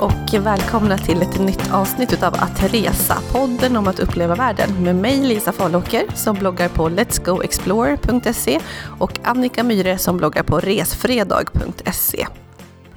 [0.00, 4.96] och välkomna till ett nytt avsnitt av Att resa, podden om att uppleva världen med
[4.96, 8.60] mig Lisa Falåker som bloggar på letsgoexplore.se
[8.98, 12.26] och Annika Myhre som bloggar på resfredag.se.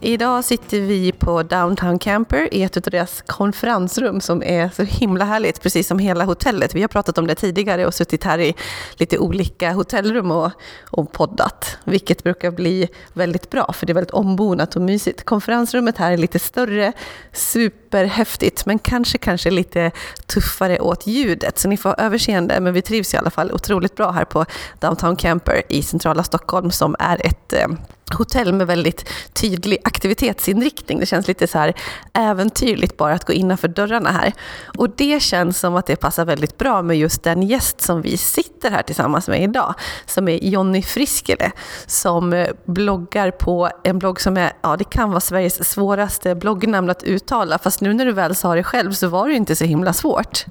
[0.05, 5.25] Idag sitter vi på Downtown Camper i ett av deras konferensrum som är så himla
[5.25, 6.76] härligt, precis som hela hotellet.
[6.76, 8.55] Vi har pratat om det tidigare och suttit här i
[8.93, 10.52] lite olika hotellrum och,
[10.89, 15.23] och poddat, vilket brukar bli väldigt bra för det är väldigt ombonat och mysigt.
[15.23, 16.93] Konferensrummet här är lite större,
[17.31, 19.91] superhäftigt, men kanske, kanske lite
[20.26, 23.95] tuffare åt ljudet, så ni får ha överseende, men vi trivs i alla fall otroligt
[23.95, 24.45] bra här på
[24.79, 27.67] Downtown Camper i centrala Stockholm som är ett eh,
[28.12, 30.99] hotell med väldigt tydlig aktivitetsinriktning.
[30.99, 31.73] Det känns lite så här
[32.13, 34.34] äventyrligt bara att gå innanför dörrarna här.
[34.77, 38.18] Och det känns som att det passar väldigt bra med just den gäst som vi
[38.18, 41.51] sitter här tillsammans med idag, som är Jonny Friskele,
[41.85, 46.90] som eh, bloggar på en blogg som är, ja det kan vara Sveriges svåraste bloggnamn
[46.90, 49.65] att uttala, fast nu när du väl sa det själv så var det inte så
[49.65, 50.46] himla svårt.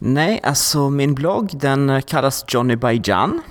[0.00, 3.42] Nej, alltså min blogg den eh, kallas Johnny Bajan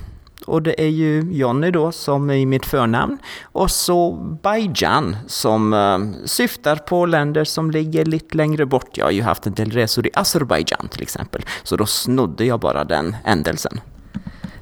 [0.45, 3.17] och det är ju Jonny då som är mitt förnamn.
[3.43, 4.11] Och så
[4.43, 8.97] Bajan som uh, syftar på länder som ligger lite längre bort.
[8.97, 11.45] Jag har ju haft en del resor i Azerbajdzjan till exempel.
[11.63, 13.79] Så då snodde jag bara den ändelsen.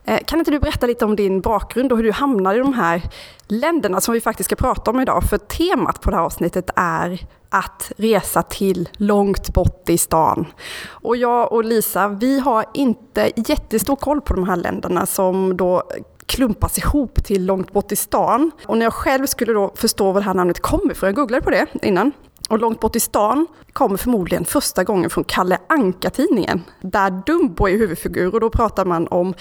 [0.04, 2.74] Eh, kan inte du berätta lite om din bakgrund och hur du hamnade i de
[2.74, 3.02] här
[3.46, 5.22] länderna som vi faktiskt ska prata om idag?
[5.30, 10.46] För temat på det här avsnittet är att resa till långt bort i stan.
[10.88, 15.82] Och jag och Lisa, vi har inte jättestor koll på de här länderna som då
[16.26, 18.50] klumpas ihop till långt bort i stan.
[18.66, 21.42] Och när jag själv skulle då förstå var det här namnet kommer ifrån, jag googlade
[21.42, 22.12] på det innan,
[22.48, 27.78] och Långt bort i stan kommer förmodligen första gången från Kalle Anka-tidningen, där Dumbo är
[27.78, 29.34] huvudfigur och då pratar man om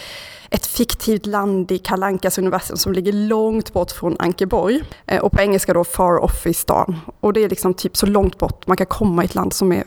[0.49, 4.83] ett fiktivt land i Kalle Ankas universum som ligger långt bort från Ankeborg.
[5.05, 6.99] Eh, och på engelska då far off i stan.
[7.19, 9.71] Och det är liksom typ så långt bort man kan komma i ett land som
[9.71, 9.83] är,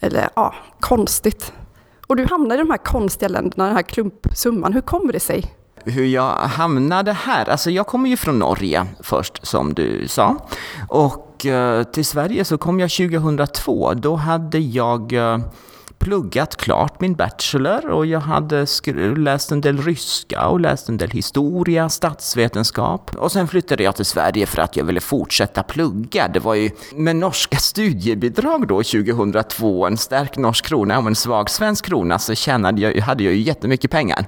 [0.00, 1.52] eller ja, konstigt.
[2.06, 4.72] Och du hamnar i de här konstiga länderna, den här klumpsumman.
[4.72, 5.54] Hur kommer det sig?
[5.84, 7.48] Hur jag hamnade här.
[7.48, 10.36] Alltså jag kommer ju från Norge först, som du sa.
[10.88, 13.94] Och eh, till Sverige så kom jag 2002.
[13.94, 15.38] Då hade jag eh,
[16.02, 18.66] pluggat klart min bachelor och jag hade
[19.16, 23.16] läst en del ryska och läst en del historia, statsvetenskap.
[23.16, 26.28] Och sen flyttade jag till Sverige för att jag ville fortsätta plugga.
[26.28, 31.50] Det var ju med norska studiebidrag då 2002, en stark norsk krona och en svag
[31.50, 34.26] svensk krona så tjänade jag, hade jag ju jättemycket pengar.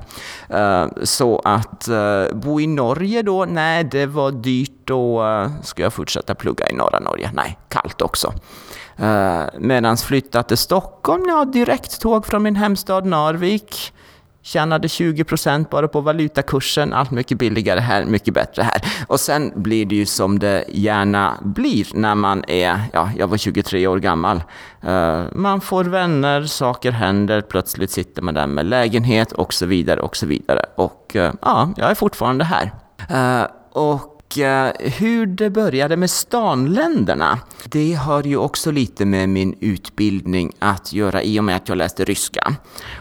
[0.54, 5.82] Uh, så att uh, bo i Norge då, nej det var dyrt och uh, ska
[5.82, 7.30] jag fortsätta plugga i norra Norge?
[7.34, 8.32] Nej, kallt också.
[8.96, 13.92] Eh, uh, Medan flytta till Stockholm, ja direkt tåg från min hemstad Narvik.
[14.42, 18.82] Tjänade 20% bara på valutakursen, allt mycket billigare här, mycket bättre här.
[19.06, 23.36] Och sen blir det ju som det gärna blir när man är, ja, jag var
[23.36, 24.42] 23 år gammal.
[24.84, 30.00] Uh, man får vänner, saker händer, plötsligt sitter man där med lägenhet och så vidare
[30.00, 30.66] och så vidare.
[30.76, 32.72] Och uh, ja, jag är fortfarande här.
[33.72, 40.52] och Eh, hur det började med stanländerna, det har ju också lite med min utbildning
[40.58, 42.54] att göra i och med att jag läste ryska.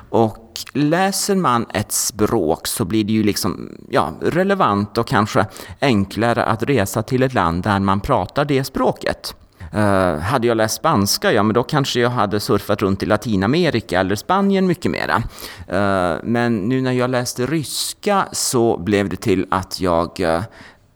[0.10, 5.46] Och läser man ett språk så blir det ju liksom ja, relevant och kanske
[5.82, 9.36] enklare att resa till ett land där man pratar det språket.
[9.76, 14.00] Uh, hade jag läst spanska, ja men då kanske jag hade surfat runt i Latinamerika
[14.00, 15.18] eller Spanien mycket mera.
[15.18, 20.42] Uh, men nu när jag läste ryska så blev det till att jag uh,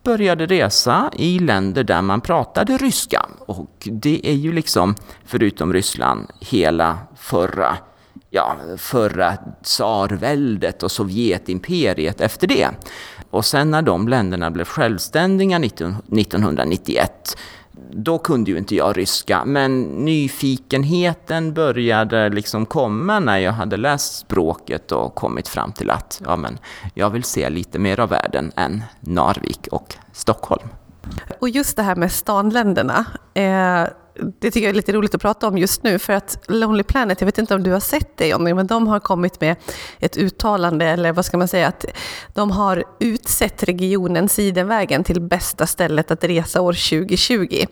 [0.02, 3.26] började resa i länder där man pratade ryska.
[3.46, 7.76] Och det är ju liksom, förutom Ryssland, hela förra,
[8.30, 12.68] ja, förra tsarväldet och Sovjetimperiet efter det.
[13.30, 17.36] Och sen när de länderna blev självständiga 1991
[17.90, 24.18] då kunde ju inte jag ryska, men nyfikenheten började liksom komma när jag hade läst
[24.18, 26.58] språket och kommit fram till att ja, men
[26.94, 30.68] jag vill se lite mer av världen än Narvik och Stockholm.
[31.40, 33.06] Och just det här med stanländerna.
[33.34, 33.84] Eh,
[34.38, 37.20] det tycker jag är lite roligt att prata om just nu för att Lonely Planet,
[37.20, 39.56] jag vet inte om du har sett det Jonny, men de har kommit med
[39.98, 41.84] ett uttalande, eller vad ska man säga, att
[42.34, 47.66] de har utsett regionen Sidenvägen till bästa stället att resa år 2020.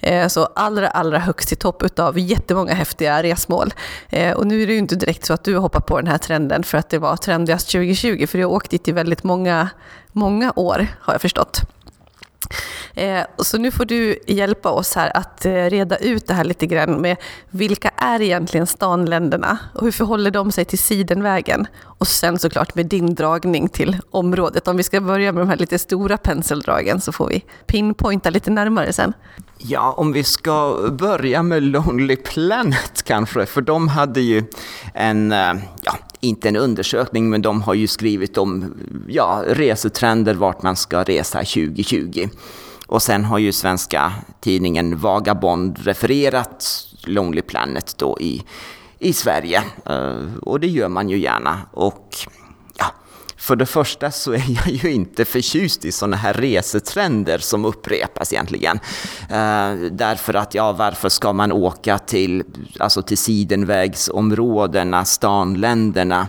[0.00, 3.74] Eh, så allra, allra högst i topp utav jättemånga häftiga resmål.
[4.08, 6.18] Eh, och nu är det ju inte direkt så att du hoppar på den här
[6.18, 9.68] trenden för att det var trendigast 2020, för du har åkt dit i väldigt många,
[10.12, 11.62] många år, har jag förstått.
[12.96, 16.66] Eh, så nu får du hjälpa oss här att eh, reda ut det här lite
[16.66, 17.16] grann med
[17.50, 21.66] vilka är egentligen stanländerna och hur förhåller de sig till Sidenvägen?
[21.82, 24.68] Och sen såklart med din dragning till området.
[24.68, 28.50] Om vi ska börja med de här lite stora penseldragen så får vi pinpointa lite
[28.50, 29.12] närmare sen.
[29.58, 34.44] Ja, om vi ska börja med Lonely Planet kanske, för de hade ju
[34.94, 38.74] en, eh, ja, inte en undersökning, men de har ju skrivit om
[39.08, 42.28] ja, resetrender vart man ska resa 2020.
[42.86, 48.42] Och sen har ju svenska tidningen Vagabond refererat Lonely Planet då i,
[48.98, 49.62] i Sverige.
[49.90, 51.60] Uh, och det gör man ju gärna.
[51.72, 52.16] Och
[52.78, 52.86] ja,
[53.36, 58.32] för det första så är jag ju inte förtjust i sådana här resetrender som upprepas
[58.32, 58.76] egentligen.
[59.22, 62.44] Uh, därför att, ja, varför ska man åka till,
[62.78, 66.28] alltså till sidenvägsområdena, stanländerna,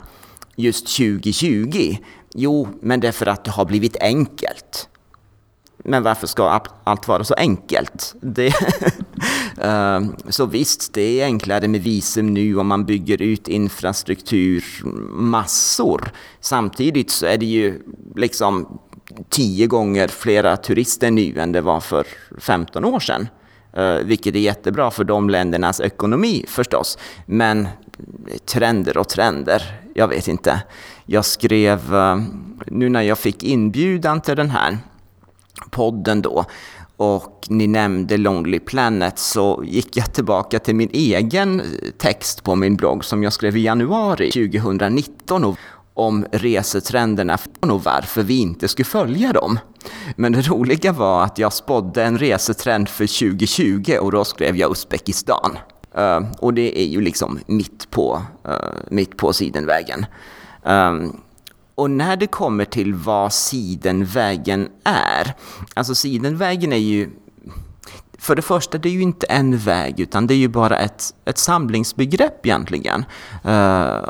[0.56, 1.98] just 2020?
[2.33, 4.89] Jo, men det är för att det har blivit enkelt.
[5.83, 8.15] Men varför ska allt vara så enkelt?
[8.21, 8.53] Det,
[9.62, 14.63] ehm, så visst, det är enklare med visum nu om man bygger ut infrastruktur
[15.12, 16.12] massor.
[16.39, 17.81] Samtidigt så är det ju
[18.15, 18.79] liksom
[19.29, 22.07] tio gånger flera turister nu än det var för
[22.39, 23.27] 15 år sedan.
[23.74, 26.97] Eh, vilket är jättebra för de ländernas ekonomi förstås.
[27.25, 27.68] Men
[28.45, 29.62] trender och trender,
[29.94, 30.62] jag vet inte.
[31.06, 32.21] Jag skrev, eh,
[32.68, 34.77] nu när jag fick inbjudan till den här
[35.71, 36.45] podden då
[36.98, 41.65] och ni nämnde Lonely Planet så gick jag tillbaka till min egen eh,
[41.98, 45.56] text på min blogg som jag skrev i januari 2019
[45.94, 49.59] om resetrenderna och varför vi inte skulle följa dem.
[50.15, 54.71] Men det roliga var att jag spådde en resetrend för 2020 och då skrev jag
[54.71, 55.57] Uzbekistan.
[55.98, 58.53] Uh, och det är ju liksom mitt på, uh,
[58.89, 60.06] mitt på sidenvägen.
[60.63, 61.21] Um,
[61.77, 65.33] och när det kommer till vad Sidenvägen är,
[65.74, 67.09] alltså Sidenvägen är ju
[68.19, 71.13] för det första, det är ju inte en väg, utan det är ju bara ett,
[71.25, 73.06] ett samlingsbegrepp egentligen.
[73.45, 74.09] Uh,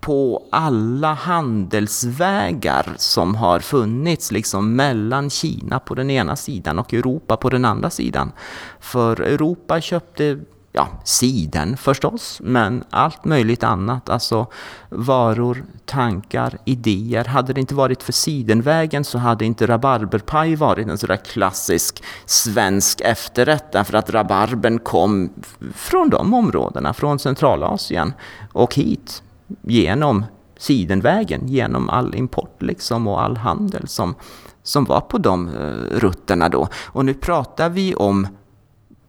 [0.00, 7.36] på alla handelsvägar som har funnits liksom mellan Kina på den ena sidan och Europa
[7.36, 8.32] på den andra sidan.
[8.80, 10.38] För Europa köpte
[10.76, 14.08] ja, siden förstås, men allt möjligt annat.
[14.08, 14.46] Alltså
[14.88, 17.24] varor, tankar, idéer.
[17.24, 23.00] Hade det inte varit för sidenvägen så hade inte rabarberpaj varit en sådär klassisk svensk
[23.00, 23.72] efterrätt.
[23.72, 25.30] Därför att rabarbern kom
[25.74, 28.12] från de områdena, från Centralasien
[28.52, 29.22] och hit
[29.62, 30.24] genom
[30.58, 34.14] sidenvägen, genom all import liksom och all handel som,
[34.62, 36.68] som var på de uh, rutterna då.
[36.86, 38.26] Och nu pratar vi om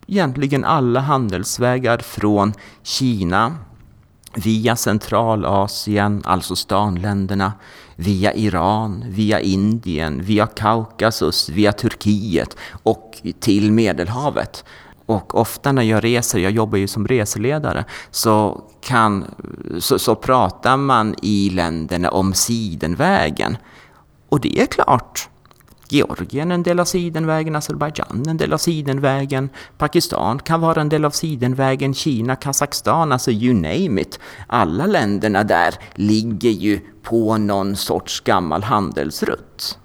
[0.07, 3.55] egentligen alla handelsvägar från Kina
[4.35, 7.53] via Centralasien, alltså stanländerna,
[7.95, 14.63] via Iran, via Indien, via Kaukasus, via Turkiet och till Medelhavet.
[15.05, 19.25] Och ofta när jag reser, jag jobbar ju som reseledare, så, kan,
[19.79, 23.57] så, så pratar man i länderna om Sidenvägen.
[24.29, 25.29] Och det är klart,
[25.89, 31.05] Georgien en del av Sidenvägen, Azerbajdzjan en del av Sidenvägen, Pakistan kan vara en del
[31.05, 34.19] av Sidenvägen, Kina, Kazakstan, alltså you name it.
[34.47, 39.77] Alla länderna där ligger ju på någon sorts gammal handelsrutt.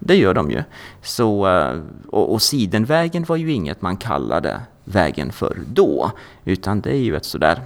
[0.00, 0.62] Det gör de ju.
[1.02, 6.10] Så, eh, och, och Sidenvägen var ju inget man kallade vägen för då,
[6.44, 7.62] utan det är ju ett sådär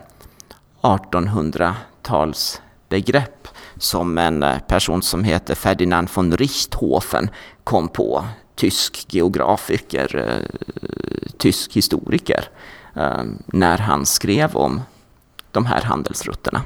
[0.82, 3.48] 1800-talsbegrepp
[3.78, 7.30] som en eh, person som heter Ferdinand von Richthofen
[7.64, 12.48] kom på, tysk geografiker, eh, tysk historiker,
[12.96, 14.82] eh, när han skrev om
[15.50, 16.62] de här handelsrutterna.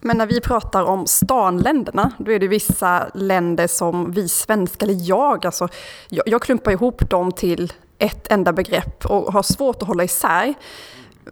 [0.00, 5.08] Men när vi pratar om stanländerna, då är det vissa länder som vi svenskar, eller
[5.08, 5.68] jag, alltså,
[6.08, 10.54] jag, jag klumpar ihop dem till ett enda begrepp och har svårt att hålla isär.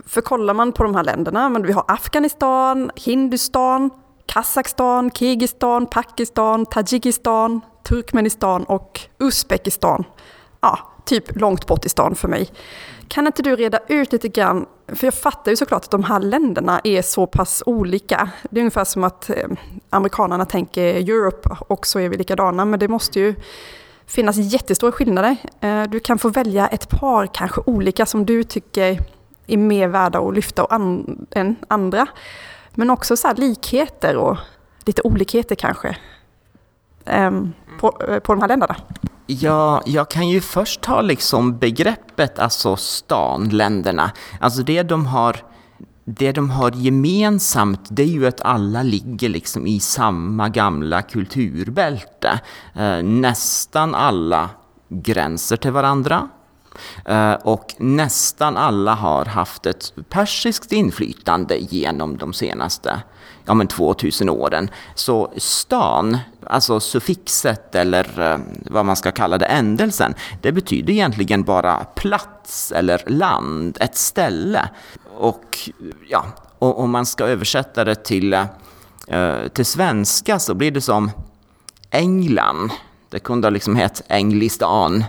[0.07, 3.91] För kollar man på de här länderna, men vi har Afghanistan, Hindustan,
[4.27, 10.05] Kazakstan, Kirgizistan, Pakistan, Tadzjikistan, Turkmenistan och Uzbekistan.
[10.61, 12.49] Ja, typ långt bort i stan för mig.
[13.09, 16.21] Kan inte du reda ut lite grann, för jag fattar ju såklart att de här
[16.21, 18.31] länderna är så pass olika.
[18.51, 19.49] Det är ungefär som att eh,
[19.91, 23.35] amerikanerna tänker Europe och så är vi likadana, men det måste ju
[24.07, 25.37] finnas jättestora skillnader.
[25.61, 29.01] Eh, du kan få välja ett par kanske olika som du tycker
[29.47, 32.07] är mer värda att lyfta an, än andra.
[32.75, 34.37] Men också så likheter och
[34.85, 35.97] lite olikheter kanske
[37.81, 37.91] på,
[38.25, 38.77] på de här länderna.
[39.27, 44.11] Ja, jag kan ju först ta liksom begreppet, alltså stanländerna.
[44.41, 45.37] Alltså det de har
[46.09, 52.41] det de har gemensamt det är ju att alla ligger liksom i samma gamla kulturbälte.
[52.75, 54.51] Eh, nästan alla
[54.89, 56.29] gränser till varandra.
[57.05, 63.03] Eh, och nästan alla har haft ett persiskt inflytande genom de senaste
[63.47, 64.71] ja, men 2000 åren.
[64.95, 68.39] Så stan, alltså suffixet eller eh,
[68.71, 74.69] vad man ska kalla det, ändelsen, det betyder egentligen bara plats eller land, ett ställe.
[75.19, 75.71] Och
[76.09, 76.25] ja,
[76.59, 81.11] och om man ska översätta det till, eh, till svenska så blir det som
[81.91, 82.71] England.
[83.11, 85.05] Det kunde ha liksom hett Englistan.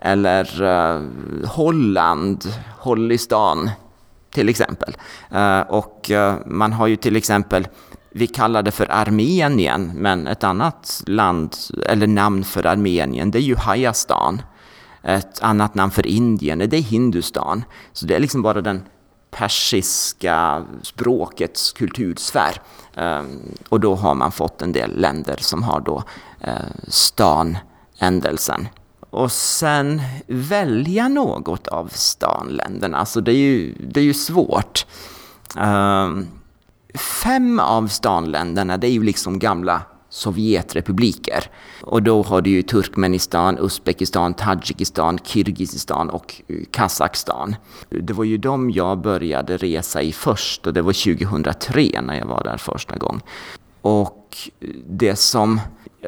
[0.00, 1.02] Eller uh,
[1.46, 2.44] Holland,
[2.78, 3.70] Hollistan
[4.34, 4.96] till exempel.
[5.30, 7.68] Eh, och eh, man har ju till exempel
[8.16, 13.42] vi kallar det för Armenien, men ett annat land eller namn för Armenien det är
[13.42, 14.42] ju Hayastan.
[15.02, 17.64] Ett annat namn för Indien det är Hindustan.
[17.92, 18.82] Så det är liksom bara den
[19.30, 22.60] persiska språkets kultursfär.
[22.94, 26.02] Ehm, och då har man fått en del länder som har då
[26.40, 26.54] eh,
[26.88, 28.68] stanändelsen.
[29.14, 34.86] Och sen välja något av stanländerna, alltså det är ju, det är ju svårt.
[35.56, 36.26] Ehm,
[37.22, 41.44] fem av stanländerna, det är ju liksom gamla Sovjetrepubliker.
[41.82, 47.56] Och då har du ju Turkmenistan, Uzbekistan, Tadzjikistan, Kirgizistan och eh, Kazakstan.
[47.88, 52.26] Det var ju de jag började resa i först och det var 2003 när jag
[52.26, 53.20] var där första gången.
[53.80, 54.36] Och
[54.86, 55.60] det som,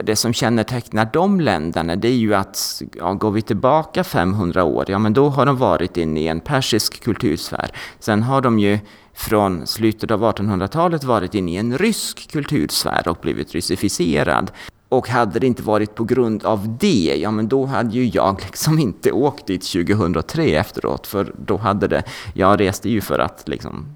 [0.03, 4.85] det som kännetecknar de länderna det är ju att ja, går vi tillbaka 500 år,
[4.89, 7.71] ja men då har de varit inne i en persisk kultursfär.
[7.99, 8.79] Sen har de ju
[9.15, 14.51] från slutet av 1800-talet varit inne i en rysk kultursfär och blivit ryssificerad.
[14.89, 18.43] Och hade det inte varit på grund av det, ja men då hade ju jag
[18.47, 22.03] liksom inte åkt dit 2003 efteråt, för då hade det,
[22.35, 23.87] jag reste ju för att liksom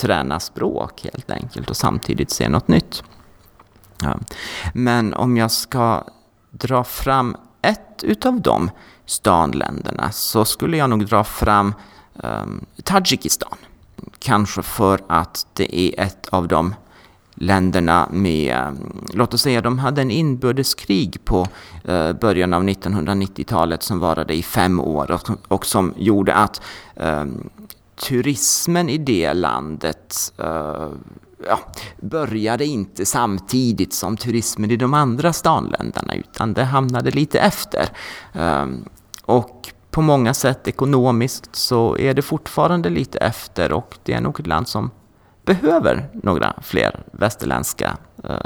[0.00, 3.02] träna språk helt enkelt och samtidigt se något nytt.
[4.02, 4.18] Ja.
[4.74, 6.04] Men om jag ska
[6.50, 8.70] dra fram ett utav de
[9.06, 11.74] stanländerna så skulle jag nog dra fram
[12.14, 13.58] um, Tadzjikistan.
[14.18, 16.74] Kanske för att det är ett av de
[17.34, 21.46] länderna med, ehm, låt oss säga de hade en inbördeskrig på
[21.84, 26.62] eh, början av 1990-talet som varade i fem år och, och som gjorde att
[26.94, 27.24] eh,
[27.96, 30.88] turismen i det landet eh,
[31.46, 31.58] ja,
[32.00, 37.88] började inte samtidigt som turismen i de andra stanländerna utan det hamnade lite efter.
[38.32, 38.84] Ehm,
[39.24, 44.40] och på många sätt ekonomiskt så är det fortfarande lite efter och det är nog
[44.40, 44.90] ett land som
[45.44, 48.36] behöver några fler västerländska eh,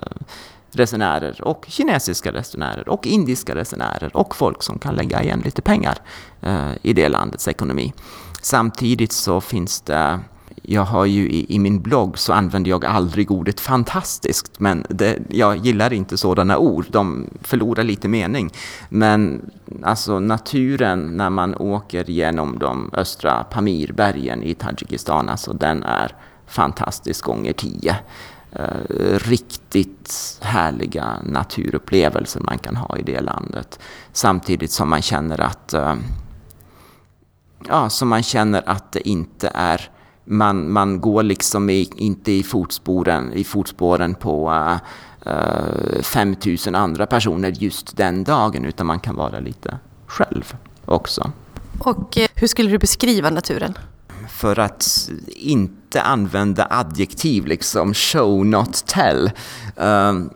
[0.72, 5.98] resenärer och kinesiska resenärer och indiska resenärer och folk som kan lägga igen lite pengar
[6.40, 7.92] eh, i det landets ekonomi.
[8.42, 10.20] Samtidigt så finns det
[10.62, 15.18] jag har ju i, i, min blogg så använder jag aldrig ordet fantastiskt, men det,
[15.28, 16.86] jag gillar inte sådana ord.
[16.90, 18.50] De förlorar lite mening.
[18.88, 19.50] Men
[19.82, 27.24] alltså naturen när man åker genom de östra Pamirbergen i Tadzjikistan, alltså den är fantastisk
[27.24, 27.96] gånger tio.
[28.60, 33.78] Uh, riktigt härliga naturupplevelser man kan ha i det landet.
[34.12, 35.94] Samtidigt som man känner att uh,
[37.68, 39.90] ja, som man känner att det inte är
[40.24, 44.76] man, man går liksom i, inte i fotspåren, i fotspåren på uh,
[45.32, 51.32] uh, 5000 andra personer just den dagen utan man kan vara lite själv också.
[51.78, 53.78] Och eh, hur skulle du beskriva naturen?
[54.28, 59.30] För att inte använda adjektiv, liksom show not tell,
[59.80, 60.26] uh,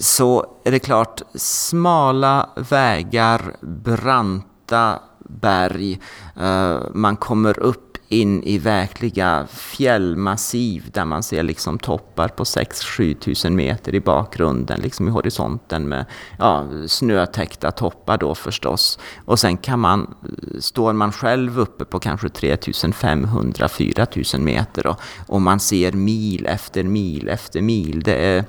[0.00, 6.00] så är det klart smala vägar, branta berg,
[6.40, 13.14] uh, man kommer upp in i verkliga fjällmassiv där man ser liksom toppar på 6-7
[13.14, 16.04] tusen meter i bakgrunden, liksom i horisonten med
[16.38, 18.98] ja, snötäckta toppar då förstås.
[19.24, 20.14] Och sen kan man,
[20.58, 24.96] står man själv uppe på kanske 3500-4000 meter då,
[25.26, 28.02] och man ser mil efter mil efter mil.
[28.02, 28.44] Det är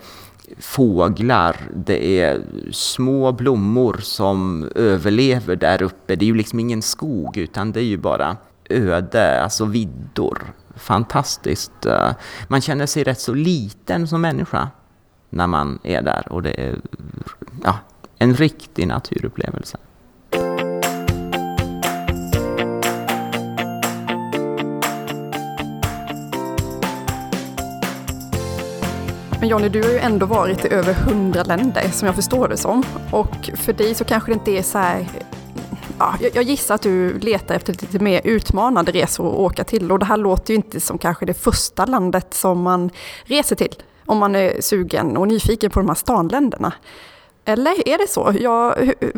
[0.59, 6.15] fåglar, det är små blommor som överlever där uppe.
[6.15, 8.37] Det är ju liksom ingen skog utan det är ju bara
[8.69, 10.53] öde, alltså viddor.
[10.75, 11.85] Fantastiskt.
[11.85, 12.11] Eh,
[12.47, 14.69] man känner sig rätt så liten som människa
[15.29, 16.75] när man är där och det är
[17.63, 17.77] ja,
[18.17, 19.77] en riktig naturupplevelse.
[29.39, 32.57] Men Johnny, du har ju ändå varit i över hundra länder som jag förstår det
[32.57, 32.83] som.
[33.11, 35.07] Och för dig så kanske det inte är så här
[35.99, 39.99] ja, jag gissar att du letar efter lite mer utmanande resor att åka till och
[39.99, 42.89] det här låter ju inte som kanske det första landet som man
[43.23, 43.75] reser till
[44.05, 46.73] om man är sugen och nyfiken på de här stanländerna.
[47.45, 48.33] Eller är det så?
[48.39, 48.75] Ja,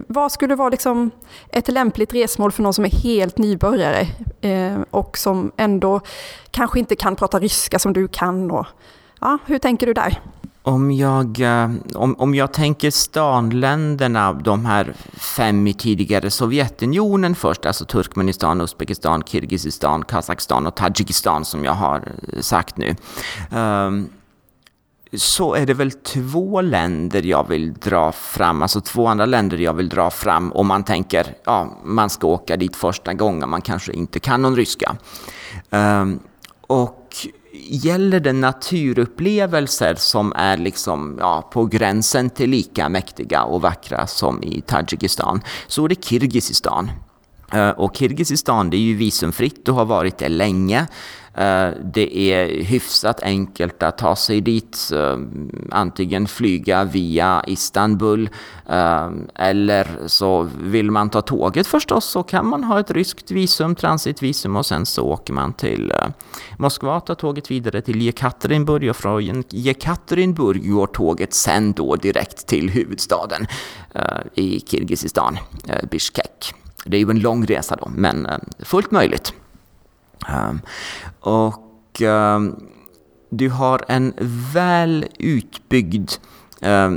[0.07, 1.11] vad skulle vara liksom
[1.49, 4.07] ett lämpligt resmål för någon som är helt nybörjare
[4.41, 6.01] eh, och som ändå
[6.51, 8.51] kanske inte kan prata ryska som du kan?
[8.51, 8.65] Och,
[9.21, 10.21] ja, hur tänker du där?
[10.61, 17.65] Om jag, eh, om, om jag tänker stanländerna, de här fem i tidigare Sovjetunionen först,
[17.65, 21.97] alltså Turkmenistan, Uzbekistan, Kirgizistan, Kazakstan och Tadzjikistan som jag har
[22.33, 22.95] eh, sagt nu.
[23.51, 24.09] Um,
[25.13, 29.73] så är det väl två länder jag vill dra fram, alltså två andra länder jag
[29.73, 33.93] vill dra fram om man tänker, ja, man ska åka dit första gången, man kanske
[33.93, 34.95] inte kan någon ryska.
[35.69, 36.19] Um,
[36.67, 37.15] och
[37.63, 44.43] gäller det naturupplevelser som är liksom, ja, på gränsen till lika mäktiga och vackra som
[44.43, 46.91] i Tadzjikistan, så är det Kirgizistan.
[47.53, 50.87] Eh, och Kirgizistan det är ju visumfritt och har varit det länge.
[51.37, 58.29] Eh, det är hyfsat enkelt att ta sig dit, mm, antingen flyga via Istanbul
[58.69, 63.75] eh, eller så vill man ta tåget förstås så kan man ha ett ryskt visum,
[63.75, 66.07] transitvisum och sen så åker man till eh,
[66.57, 72.69] Moskva, tar tåget vidare till Jekaterinburg och från Jekaterinburg går tåget sen då direkt till
[72.69, 73.47] huvudstaden
[74.33, 75.37] i Kirgizistan,
[75.91, 76.53] Bishkek.
[76.85, 78.27] Det är ju en lång resa då, men
[78.59, 79.33] fullt möjligt.
[81.27, 82.39] Och eh,
[83.29, 84.13] du har en
[84.53, 86.11] väl utbyggd
[86.61, 86.91] eh,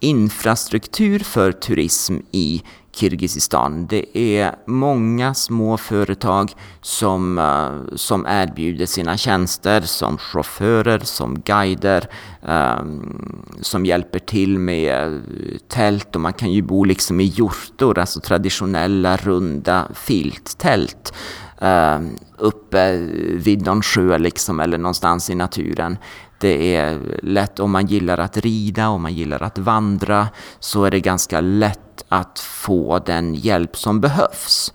[0.00, 2.62] infrastruktur för turism i
[2.96, 3.86] Kirgizistan.
[3.86, 12.08] Det är många små företag som, uh, som erbjuder sina tjänster som chaufförer, som guider,
[12.42, 15.20] um, som hjälper till med eh,
[15.68, 21.12] tält och man kan ju bo liksom i hjortor, alltså traditionella runda filttält
[21.62, 22.96] uh, uppe
[23.32, 25.98] vid någon sjö liksom, eller någonstans i naturen.
[26.38, 30.28] Det är lätt om man gillar att rida, om man gillar att vandra,
[30.60, 34.72] så är det ganska lätt att få den hjälp som behövs.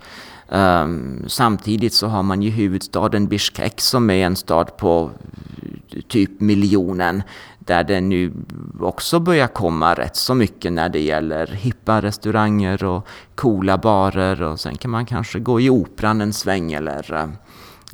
[0.54, 5.12] Um, samtidigt så har man ju huvudstaden Bishkek som är en stad på
[5.92, 7.24] eh, typ miljonen
[7.66, 8.34] där det nu
[8.80, 14.60] också börjar komma rätt så mycket när det gäller hippa restauranger och coola barer och
[14.60, 17.24] sen kan man kanske gå i operan en sväng eller, eh,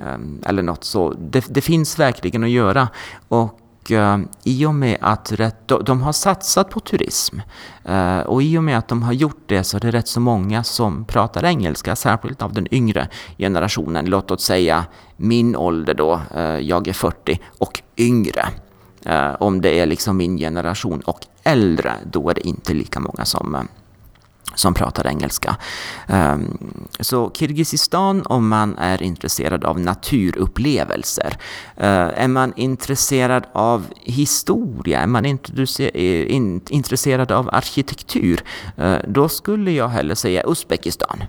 [0.07, 1.13] eh, eller något så.
[1.13, 2.87] Det, det finns verkligen att göra.
[3.27, 7.39] Och eh, i och med att rätt, de har satsat på turism
[8.25, 10.63] och i och med att de har gjort det så är det rätt så många
[10.63, 14.05] som pratar engelska, särskilt av den yngre generationen.
[14.05, 14.85] Låt oss säga
[15.17, 16.21] min ålder då,
[16.61, 18.47] jag är 40, och yngre.
[19.07, 23.25] Eh, om det är liksom min generation och äldre, då är det inte lika många
[23.25, 23.61] som eh,
[24.55, 25.55] som pratar engelska.
[26.07, 26.57] Ehm,
[26.99, 31.37] så Kirgizistan om man är intresserad av naturupplevelser.
[31.75, 36.35] Eh, är man intresserad av historia, är man eh,
[36.69, 38.43] intresserad av arkitektur,
[39.07, 41.23] då skulle jag hellre säga Uzbekistan.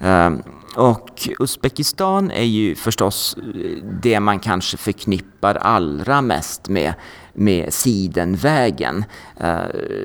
[0.00, 0.42] Ehm,
[0.78, 6.94] och Uzbekistan är ju förstås eh, det man kanske förknippar allra mest med,
[7.32, 9.04] med Sidenvägen.
[9.36, 9.58] Eh,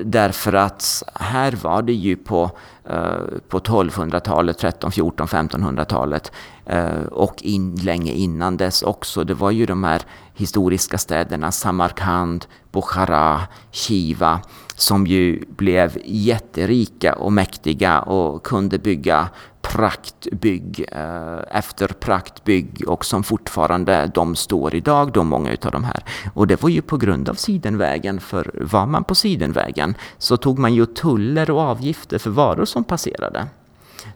[0.05, 2.51] därför att här var det ju på,
[2.89, 6.31] eh, på 1200-talet, 13, 14, 1500-talet
[6.65, 9.23] eh, och in, länge innan dess också.
[9.23, 10.01] Det var ju de här
[10.33, 13.41] historiska städerna Samarkand, Bukhara,
[13.71, 14.41] Shiva
[14.75, 19.29] som ju blev jätterika och mäktiga och kunde bygga
[19.61, 26.03] praktbygg eh, efter praktbygg och som fortfarande de står idag, de många utav de här.
[26.33, 30.59] Och det var ju på grund av Sidenvägen, för var man på Sidenvägen så tog
[30.59, 33.47] man ju tuller och avgifter för varor som passerade.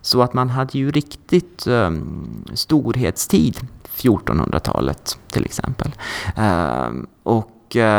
[0.02, 3.58] Så att man hade ju riktigt um, storhetstid,
[3.98, 5.92] 1400-talet till exempel.
[6.36, 7.98] Ehm, och eh,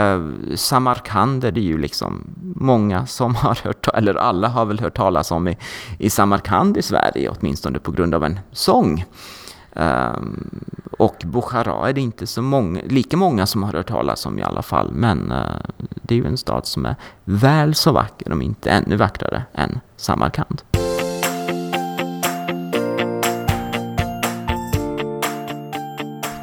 [0.48, 4.96] och Samarkand är det ju liksom många som har hört, eller alla har väl hört
[4.96, 5.56] talas om i,
[5.98, 9.04] i Samarkand i Sverige, åtminstone på grund av en sång.
[9.72, 10.60] Um,
[10.98, 14.42] och Bukhara är det inte så många, lika många som har hört talas om i
[14.42, 18.42] alla fall, men uh, det är ju en stad som är väl så vacker, om
[18.42, 20.62] inte ännu vackrare, än Samarkand.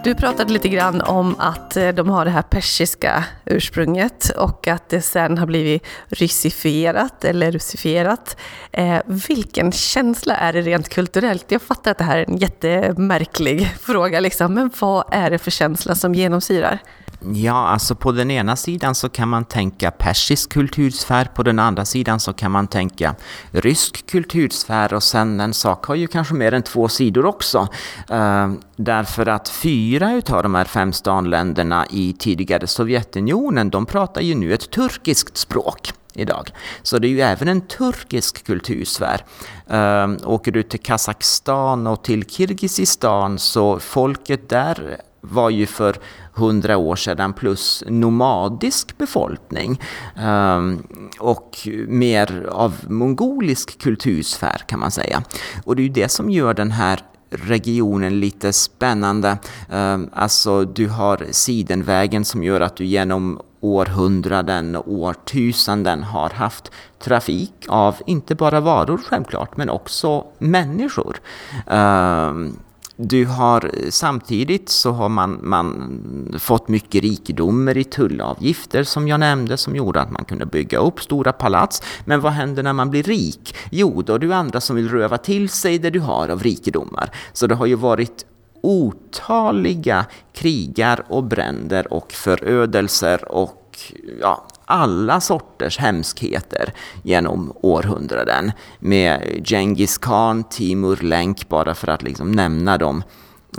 [0.05, 4.89] Du pratade lite grann om att eh, de har det här persiska ursprunget och att
[4.89, 8.37] det sen har blivit ryssifierat eller russifierat.
[8.71, 11.45] Eh, vilken känsla är det rent kulturellt?
[11.51, 15.51] Jag fattar att det här är en jättemärklig fråga, liksom, men vad är det för
[15.51, 16.79] känsla som genomsyrar?
[17.33, 21.85] Ja, alltså på den ena sidan så kan man tänka persisk kultursfär, på den andra
[21.85, 23.15] sidan så kan man tänka
[23.51, 27.67] rysk kultursfär och sen en sak har ju kanske mer än två sidor också.
[28.11, 34.35] Uh, därför att fyra utav de här fem stanländerna i tidigare Sovjetunionen, de pratar ju
[34.35, 36.49] nu ett turkiskt språk idag.
[36.83, 39.25] Så det är ju även en turkisk kultursfär.
[39.73, 45.95] Uh, åker du till Kazakstan och till Kirgizistan så folket där var ju för
[46.33, 49.81] hundra år sedan plus nomadisk befolkning
[50.15, 50.83] ehm,
[51.19, 55.23] och mer av mongolisk kultursfär kan man säga.
[55.65, 59.37] Och det är ju det som gör den här regionen lite spännande.
[59.71, 66.71] Ehm, alltså du har Sidenvägen som gör att du genom århundraden och årtusenden har haft
[66.99, 71.17] trafik av inte bara varor självklart men också människor.
[71.67, 72.59] Um,
[72.97, 79.57] du har samtidigt så har man, man fått mycket rikedomar i tullavgifter som jag nämnde
[79.57, 81.81] som gjorde att man kunde bygga upp stora palats.
[82.05, 83.55] Men vad händer när man blir rik?
[83.71, 87.09] Jo, då är det andra som vill röva till sig det du har av rikedomar.
[87.33, 88.25] Så det har ju varit
[88.61, 93.77] otaliga krigar och bränder och förödelser och
[94.21, 96.73] ja, alla sorters hemskheter
[97.03, 98.51] genom århundraden.
[98.79, 103.03] Med Genghis khan, Timur Lenk, bara för att liksom nämna dem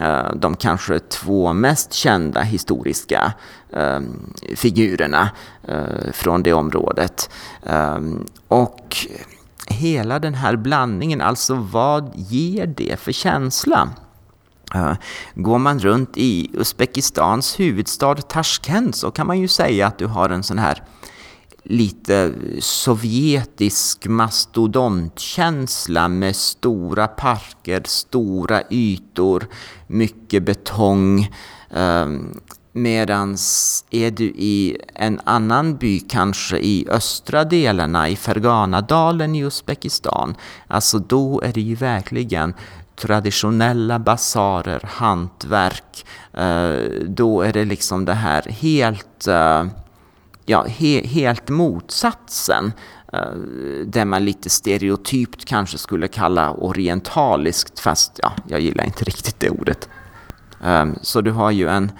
[0.01, 3.33] eh, de kanske två mest kända historiska
[3.73, 4.01] eh,
[4.57, 5.31] figurerna
[5.69, 7.31] eh, från det området.
[8.49, 8.97] Och
[9.67, 13.91] hela den här blandningen, alltså vad ger det för känsla?
[15.35, 20.31] Går man runt i Uzbekistans huvudstad Tashkent så kan man ju säga att du har
[20.31, 20.83] en sån här
[21.69, 29.47] lite sovjetisk mastodontkänsla med stora parker, stora ytor,
[29.87, 31.35] mycket betong.
[31.71, 32.41] Um,
[32.73, 40.35] Medans är du i en annan by, kanske i östra delarna, i Ferganadalen i Uzbekistan,
[40.67, 42.55] alltså då är det ju verkligen
[42.97, 46.07] traditionella basarer, hantverk.
[46.33, 49.65] Eh, då är det liksom det här helt eh,
[50.45, 52.73] ja, he, helt motsatsen.
[53.13, 53.31] Eh,
[53.87, 59.51] det man lite stereotypt kanske skulle kalla orientaliskt, fast ja, jag gillar inte riktigt det
[59.51, 59.89] ordet.
[61.03, 61.93] Så du har ju en,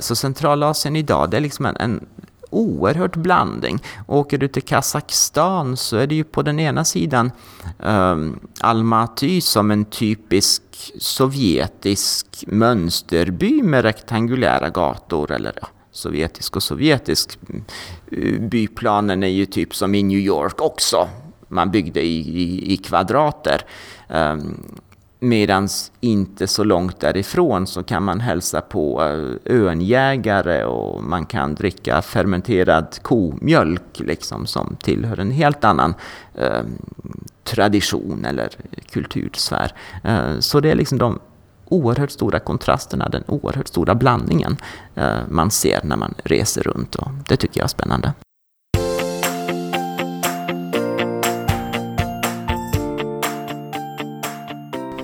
[0.00, 2.06] så Centralasien idag, det är liksom en, en
[2.50, 3.78] oerhört blandning.
[4.06, 7.30] Åker du till Kazakstan så är det ju på den ena sidan
[7.78, 10.62] um, Almaty som en typisk
[10.98, 17.38] sovjetisk mönsterby med rektangulära gator eller ja, sovjetisk och sovjetisk.
[18.12, 21.08] Eh, byplanen är ju typ som i New York också.
[21.48, 23.60] Man byggde i, i, i kvadrater.
[24.08, 24.80] Um,
[25.22, 31.54] Medans inte så långt därifrån så kan man hälsa på eh, önjägare och man kan
[31.54, 35.94] dricka fermenterad komjölk liksom som tillhör en helt annan
[36.34, 36.62] eh,
[37.44, 38.48] tradition eller
[38.90, 39.72] kultursfär.
[40.04, 41.18] Eh, så det är liksom de
[41.68, 44.56] oerhört stora kontrasterna, den oerhört stora blandningen
[44.94, 48.12] eh, man ser när man reser runt och det tycker jag är spännande.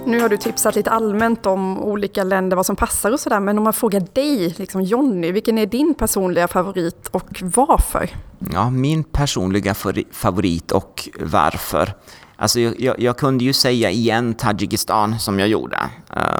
[0.06, 3.40] Nu har du tipsat lite allmänt om olika länder, vad som passar och sådär.
[3.40, 8.10] Men om man frågar dig, liksom Jonny, vilken är din personliga favorit och varför?
[8.52, 9.74] Ja, min personliga
[10.10, 11.94] favorit och varför
[12.38, 15.78] Alltså jag, jag, kunde ju säga igen Tadzjikistan som jag gjorde.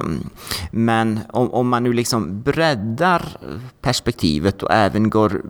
[0.01, 0.31] Um,
[0.71, 3.37] men om, om, man nu liksom breddar
[3.81, 5.43] perspektivet och även går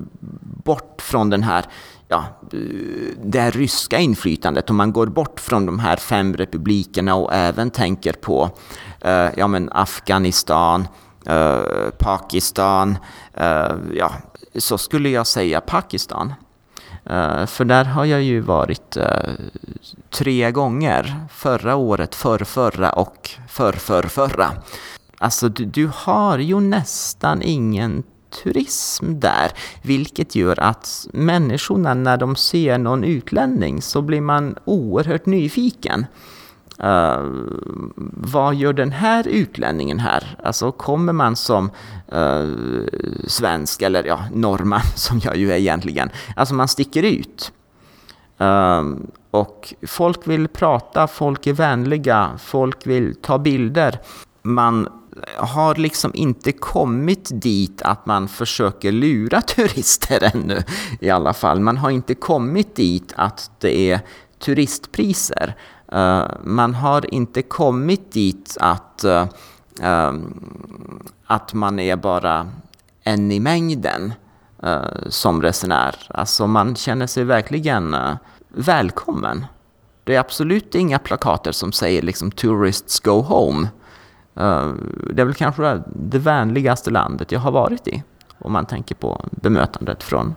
[0.65, 1.65] bort från den här
[2.09, 2.25] ja,
[3.25, 8.13] det ryska inflytandet, om man går bort från de här fem republikerna och även tänker
[8.13, 8.51] på
[9.01, 10.89] eh, ja, men Afghanistan,
[11.27, 11.61] eh,
[11.99, 12.99] Pakistan,
[13.35, 14.13] eh, ja,
[14.55, 16.35] så skulle jag säga Pakistan.
[17.05, 19.33] Eh, för där har jag ju varit eh,
[20.11, 21.27] tre gånger.
[21.31, 24.53] Förra året, förrförra och förrförrförra.
[25.19, 28.03] Alltså du, du har ju nästan ingen
[28.43, 29.51] turism där,
[29.83, 36.07] vilket gör att människorna när de ser någon utlänning så blir man oerhört nyfiken.
[36.85, 37.21] Uh,
[38.13, 40.37] vad gör den här utlänningen här?
[40.45, 41.71] Alltså kommer man som
[42.15, 42.87] uh,
[43.27, 46.11] svensk eller ja, norrman som jag ju är egentligen.
[46.37, 47.53] Alltså man sticker ut.
[48.41, 48.83] Uh,
[49.31, 53.99] och folk vill prata, folk är vänliga, folk vill ta bilder.
[54.43, 54.89] Man
[55.37, 60.63] har liksom inte kommit dit att man försöker lura turister ännu
[61.01, 61.61] i alla fall.
[61.61, 64.01] Man har inte kommit dit att det är
[64.39, 65.57] turistpriser.
[65.93, 70.15] Uh, man har inte kommit dit att, uh,
[71.27, 72.51] att man är bara
[73.03, 74.15] en i mängden
[74.65, 75.95] uh, som resenär.
[76.09, 78.15] Alltså man känner sig verkligen uh,
[78.49, 79.47] välkommen.
[80.05, 83.69] Det är absolut inga plakater som säger liksom “Tourists go home”.
[84.41, 84.75] Uh,
[85.11, 88.03] det är väl kanske det vänligaste landet jag har varit i
[88.39, 90.35] om man tänker på bemötandet från,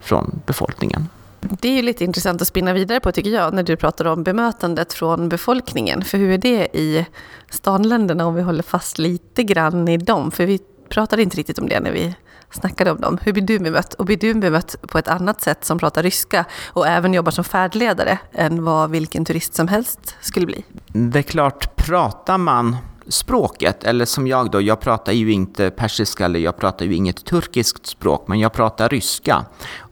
[0.00, 1.08] från befolkningen.
[1.40, 4.22] Det är ju lite intressant att spinna vidare på tycker jag, när du pratar om
[4.22, 6.02] bemötandet från befolkningen.
[6.02, 7.06] För hur är det i
[7.50, 10.30] stanländerna om vi håller fast lite grann i dem?
[10.30, 12.14] För vi pratade inte riktigt om det när vi
[12.50, 13.18] snackade om dem.
[13.22, 13.94] Hur blir du bemött?
[13.94, 17.44] Och blir du bemött på ett annat sätt som pratar ryska och även jobbar som
[17.44, 20.64] färdledare än vad vilken turist som helst skulle bli?
[20.86, 22.76] Det är klart, pratar man
[23.08, 27.24] språket, eller som jag då, jag pratar ju inte persiska eller jag pratar ju inget
[27.24, 29.44] turkiskt språk, men jag pratar ryska.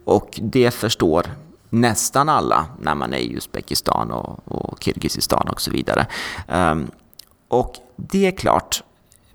[0.04, 1.26] Och det förstår
[1.70, 6.06] nästan alla när man är i Uzbekistan och, och Kirgizistan och så vidare.
[6.48, 6.90] Um,
[7.48, 8.82] och det är klart,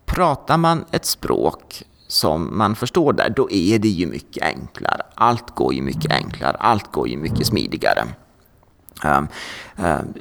[0.05, 5.01] pratar man ett språk som man förstår där, då är det ju mycket enklare.
[5.15, 8.03] Allt går ju mycket enklare, allt går ju mycket smidigare.
[9.03, 9.27] Um,
[9.77, 10.13] um,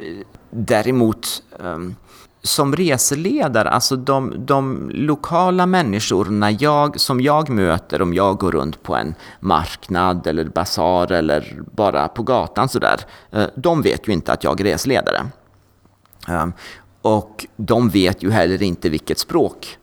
[0.51, 1.97] däremot um,
[2.43, 8.83] som reseledare, alltså de, de, lokala människorna jag, som jag möter om jag går runt
[8.83, 14.33] på en marknad eller basar eller bara på gatan sådär, eh, de vet ju inte
[14.33, 15.27] att jag är reseledare.
[16.29, 16.53] Ehm,
[17.03, 19.79] och de vet ju heller inte vilket språk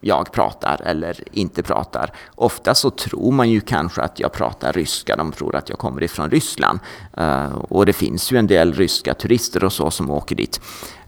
[0.00, 2.12] jag pratar eller inte pratar.
[2.34, 6.02] Ofta så tror man ju kanske att jag pratar ryska, de tror att jag kommer
[6.02, 6.78] ifrån Ryssland.
[7.18, 10.60] Uh, och det finns ju en del ryska turister och så som åker dit.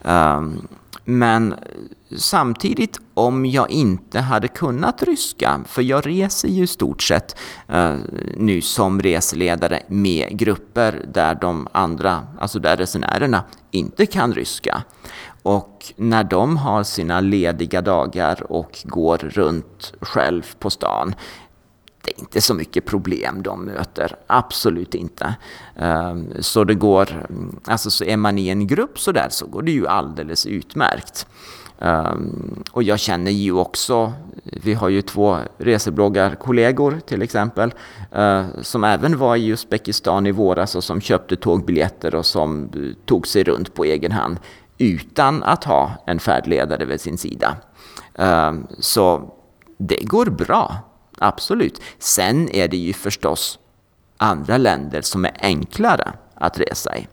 [0.06, 0.42] Uh,
[1.04, 1.54] men
[2.16, 7.36] samtidigt, om jag inte hade kunnat ryska, för jag reser ju i stort sett
[7.74, 7.96] uh,
[8.36, 14.82] nu som reseledare med grupper där de andra, alltså där resenärerna inte kan ryska.
[15.42, 21.14] Och när de har sina lediga dagar och går runt själv på stan,
[22.04, 25.34] det är inte så mycket problem de möter, absolut inte.
[25.76, 27.26] Ehm, så det går,
[27.64, 31.26] alltså så är man i en grupp så där så går det ju alldeles utmärkt.
[31.78, 34.12] Ehm, och jag känner ju också,
[34.44, 37.74] vi har ju två resebloggarkollegor till exempel,
[38.12, 43.04] eh, som även var i Uzbekistan i våras och som köpte tågbiljetter och som eh,
[43.04, 44.38] tog sig runt på egen hand
[44.82, 47.56] utan att ha en färdledare vid sin sida.
[48.14, 49.32] Ehm, så
[49.78, 50.76] det går bra,
[51.18, 51.82] absolut.
[51.98, 53.58] Sen är det ju förstås
[54.16, 57.08] andra länder som är enklare att resa i.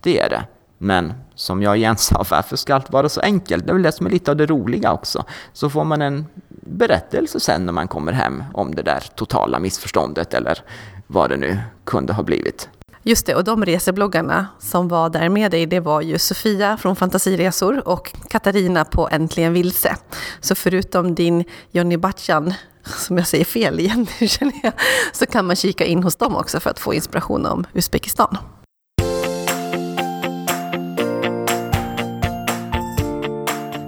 [0.00, 0.46] Det är det.
[0.78, 3.66] Men som jag igen sa, varför ska allt vara så enkelt?
[3.66, 5.24] Det är väl det som är lite av det roliga också.
[5.52, 10.34] Så får man en berättelse sen när man kommer hem om det där totala missförståndet
[10.34, 10.58] eller
[11.06, 12.68] vad det nu kunde ha blivit.
[13.08, 16.96] Just det, och de resebloggarna som var där med dig, det var ju Sofia från
[16.96, 19.96] Fantasiresor och Katarina på Äntligen Vilse.
[20.40, 24.72] Så förutom din Johnny Batjan, som jag säger fel igen känner jag,
[25.12, 28.36] så kan man kika in hos dem också för att få inspiration om Uzbekistan.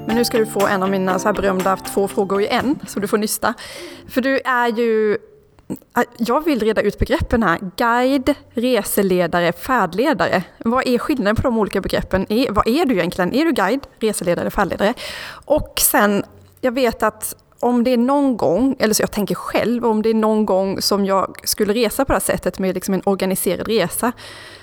[0.06, 2.78] Men nu ska du få en av mina så här berömda två frågor i en,
[2.86, 3.54] så du får nysta.
[4.08, 5.18] För du är ju
[5.96, 7.58] Äh, jag vill reda ut begreppen här.
[7.76, 10.42] Guide, reseledare, färdledare.
[10.58, 12.26] Vad är skillnaden på de olika begreppen?
[12.50, 13.34] vad är du egentligen?
[13.34, 14.94] Är du guide, reseledare, färdledare?
[15.44, 16.24] Och sen,
[16.60, 20.10] jag vet att om det är någon gång, eller så jag tänker själv, om det
[20.10, 23.68] är någon gång som jag skulle resa på det här sättet med liksom en organiserad
[23.68, 24.12] resa,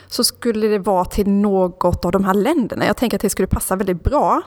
[0.07, 2.85] så skulle det vara till något av de här länderna.
[2.85, 4.41] Jag tänker att det skulle passa väldigt bra.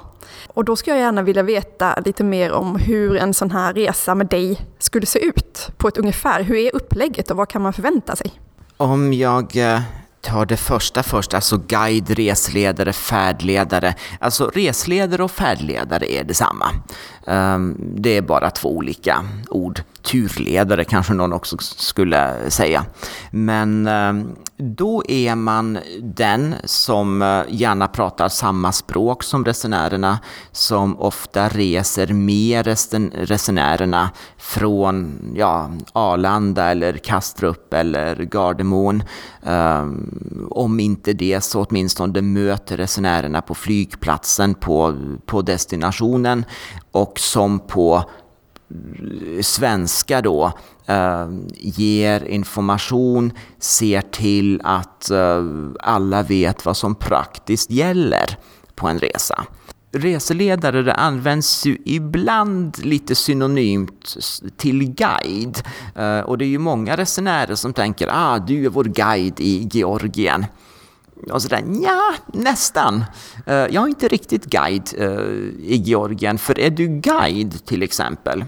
[0.47, 4.15] Och då skulle jag gärna vilja veta lite mer om hur en sån här resa
[4.15, 6.43] med dig skulle se ut på ett ungefär.
[6.43, 8.33] Hur är upplägget och vad kan man förvänta sig?
[8.77, 9.81] Om jag eh,
[10.21, 13.95] tar det första först, alltså guide, resledare, färdledare.
[14.19, 16.67] Alltså resledare och färdledare är detsamma.
[17.27, 19.83] Ehm, det är bara två olika ord.
[20.03, 22.85] Turledare kanske någon också skulle säga.
[23.31, 30.19] Men ehm, då är man den som eh, gärna pratar samma språk som resenärerna,
[30.53, 32.67] som ofta reser med
[33.13, 39.03] resenärerna från ja, Arlanda eller Kastrup eller Gardermoen.
[39.43, 46.45] Ehm, om inte det så åtminstone möter resenärerna på flygplatsen på, på destinationen
[46.93, 48.05] och som på
[49.43, 50.53] svenska då
[50.87, 55.45] eh, ger information, ser till att eh,
[55.81, 58.37] alla vet vad som praktiskt gäller
[58.75, 59.47] på en resa.
[59.93, 64.17] Reseledare det används ju ibland lite synonymt
[64.57, 65.59] till guide.
[65.95, 69.69] Eh, och det är ju många resenärer som tänker ah, du är vår guide i
[69.73, 70.47] Georgien.
[71.33, 73.05] Och sådär, ja, nästan.
[73.47, 75.09] Eh, jag är inte riktigt guide eh,
[75.59, 78.45] i Georgien, för är du guide till exempel,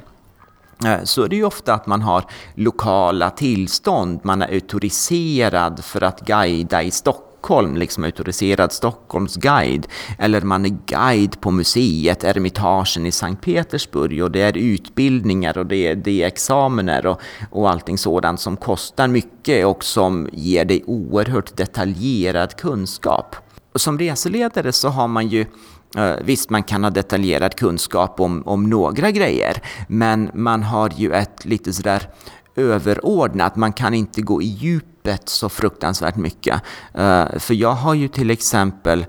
[0.87, 6.03] Eh, så är det ju ofta att man har lokala tillstånd, man är autoriserad för
[6.03, 9.87] att guida i Stockholm liksom auktoriserad Stockholmsguide.
[10.19, 15.67] Eller man är guide på museet, Ermitagen i Sankt Petersburg och det är utbildningar och
[15.67, 20.65] det är, det är examiner och, och allting sådant som kostar mycket och som ger
[20.65, 23.37] dig oerhört detaljerad kunskap.
[23.73, 25.47] Och som reseledare så har man ju
[25.97, 31.13] Eh, visst, man kan ha detaljerad kunskap om, om några grejer, men man har ju
[31.13, 32.09] ett lite sådär
[32.57, 33.57] överordnat.
[33.57, 36.63] Man kan inte gå i djupet så fruktansvärt mycket.
[36.95, 39.07] Eh, för jag har ju till exempel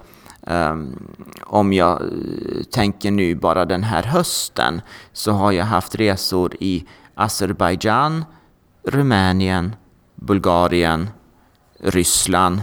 [0.48, 1.08] ehm,
[1.42, 4.82] om jag eh, tänker nu bara den här hösten
[5.14, 8.26] så har jag haft resor i Azerbajdzjan,
[8.84, 9.76] Rumänien,
[10.16, 11.10] Bulgarien,
[11.80, 12.62] Ryssland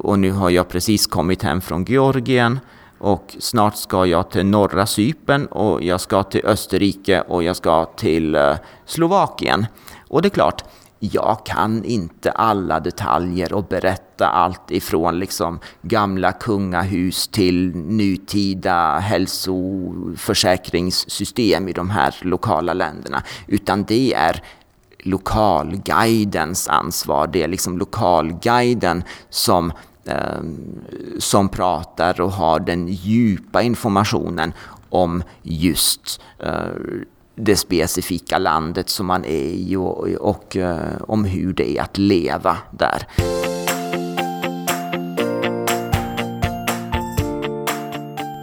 [0.00, 2.60] och nu har jag precis kommit hem från Georgien
[2.98, 7.84] och snart ska jag till norra Cypern och jag ska till Österrike och jag ska
[7.84, 8.56] till eh,
[8.86, 9.66] Slovakien.
[10.08, 10.64] Och det är klart,
[10.98, 21.68] jag kan inte alla detaljer och berätta allt ifrån liksom gamla kungahus till nutida hälsoförsäkringssystem
[21.68, 23.22] i de här lokala länderna.
[23.46, 24.42] Utan det är
[24.98, 27.26] lokalguidens ansvar.
[27.26, 29.72] Det är liksom lokalguiden som
[30.06, 30.80] Ehm,
[31.18, 34.52] som pratar och har den djupa informationen
[34.88, 36.52] om just eh,
[37.34, 41.82] det specifika landet som man är i och, och, och eh, om hur det är
[41.82, 43.06] att leva där.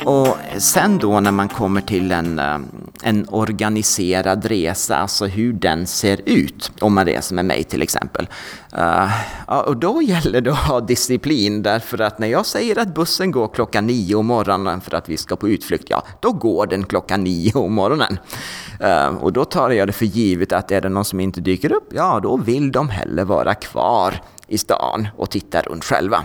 [0.05, 2.57] Och sen då när man kommer till en, eh,
[3.03, 8.27] en organiserad resa, alltså hur den ser ut om man reser med mig till exempel.
[8.77, 13.31] Uh, och då gäller det att ha disciplin därför att när jag säger att bussen
[13.31, 16.83] går klockan nio om morgonen för att vi ska på utflykt, ja då går den
[16.83, 18.19] klockan nio om morgonen.
[18.81, 21.71] Uh, och då tar jag det för givet att är det någon som inte dyker
[21.71, 24.13] upp, ja då vill de hellre vara kvar
[24.47, 26.23] i stan och titta runt själva.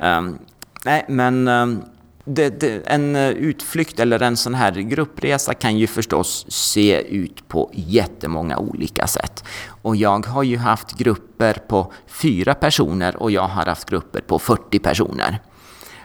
[0.00, 0.38] Um,
[0.84, 1.82] nej, men um,
[2.24, 7.48] det, det, en eh, utflykt eller en sån här gruppresa kan ju förstås se ut
[7.48, 9.44] på jättemånga olika sätt.
[9.82, 14.38] Och jag har ju haft grupper på fyra personer och jag har haft grupper på
[14.38, 15.40] 40 personer.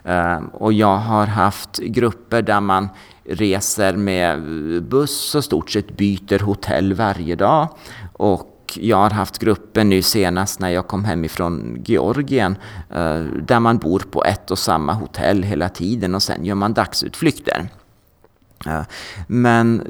[0.04, 2.90] Ehm, och jag har haft grupper där man
[3.24, 4.42] reser med
[4.84, 7.68] buss och stort sett byter hotell varje dag.
[8.14, 12.58] Och jag har haft grupper nu senast när jag kom hemifrån Georgien
[12.90, 16.74] eh, där man bor på ett och samma hotell hela tiden och sen gör man
[16.74, 17.70] dagsutflykter.
[18.66, 18.82] Eh,
[19.28, 19.84] men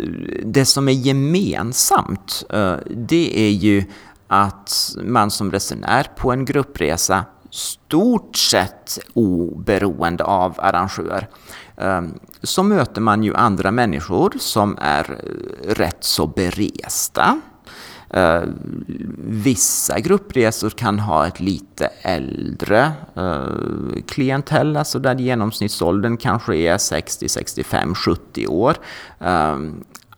[0.45, 3.83] det som är gemensamt eh, det är ju
[4.27, 11.27] att man som resenär på en gruppresa stort sett oberoende av arrangör
[12.43, 15.21] så möter man ju andra människor som är
[15.63, 17.41] rätt så beresta
[18.17, 18.43] Uh,
[19.17, 27.29] vissa gruppresor kan ha ett lite äldre uh, klientell, alltså där genomsnittsåldern kanske är 60,
[27.29, 28.75] 65, 70 år.
[29.21, 29.57] Uh,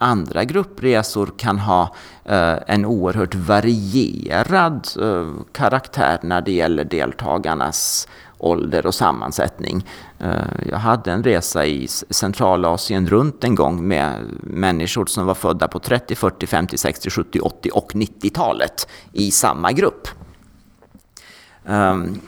[0.02, 4.88] andra gruppresor kan ha eh, en oerhört varierad
[5.52, 9.86] karaktär när det gäller deltagarnas ålder och sammansättning.
[10.22, 15.68] Eh, jag hade en resa i Centralasien runt en gång med människor som var födda
[15.68, 20.08] på 30, 40, 50, 60, 70, 80 och 90-talet i samma grupp.
[21.66, 22.20] Ehm,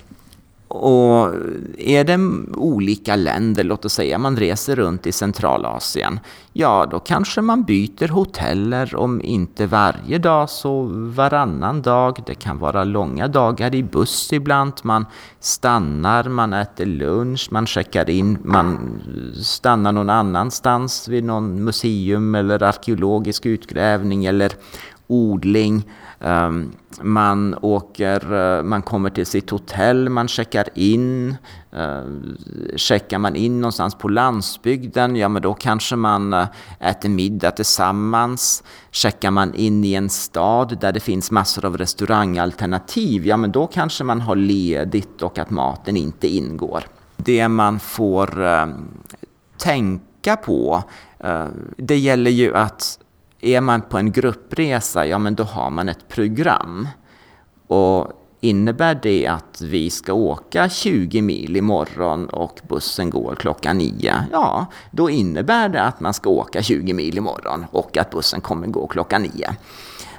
[0.74, 1.34] och
[1.78, 2.20] är det
[2.58, 6.20] olika länder, låt oss säga man reser runt i Centralasien,
[6.54, 12.24] ja då kanske man byter hoteller om inte varje dag så varannan dag.
[12.26, 14.74] Det kan vara långa dagar i buss ibland.
[14.84, 15.06] Man
[15.40, 19.02] stannar, man äter lunch, man checkar in, man
[19.44, 24.52] stannar någon annanstans vid någon museum eller arkeologisk utgrävning eller
[25.08, 25.90] odling.
[26.20, 31.36] Ehm, man åker, eh, man kommer till sitt hotell, man checkar in.
[31.72, 32.04] Eh,
[32.76, 36.48] checkar man in någonstans på landsbygden, ja men då kanske man eh,
[36.80, 38.64] äter middag tillsammans.
[38.92, 43.68] Checkar man in i en stad där det finns massor av restaurangalternativ, ja men då
[43.68, 46.84] kanske man har ledigt och att maten inte ingår.
[47.18, 48.30] Det man får
[49.58, 50.84] tänka på,
[51.78, 53.00] det gäller ju att
[53.44, 56.88] är man på en gruppresa, ja men då har man ett program.
[57.68, 58.12] Och
[58.44, 64.66] innebär det att vi ska åka 20 mil imorgon och bussen går klockan 9, ja
[64.92, 68.88] då innebär det att man ska åka 20 mil imorgon och att bussen kommer gå
[68.88, 69.56] klockan 9.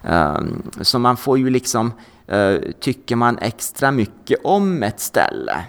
[0.02, 1.92] Ehm, så man får ju liksom,
[2.26, 5.64] eh, tycker man extra mycket om ett ställe,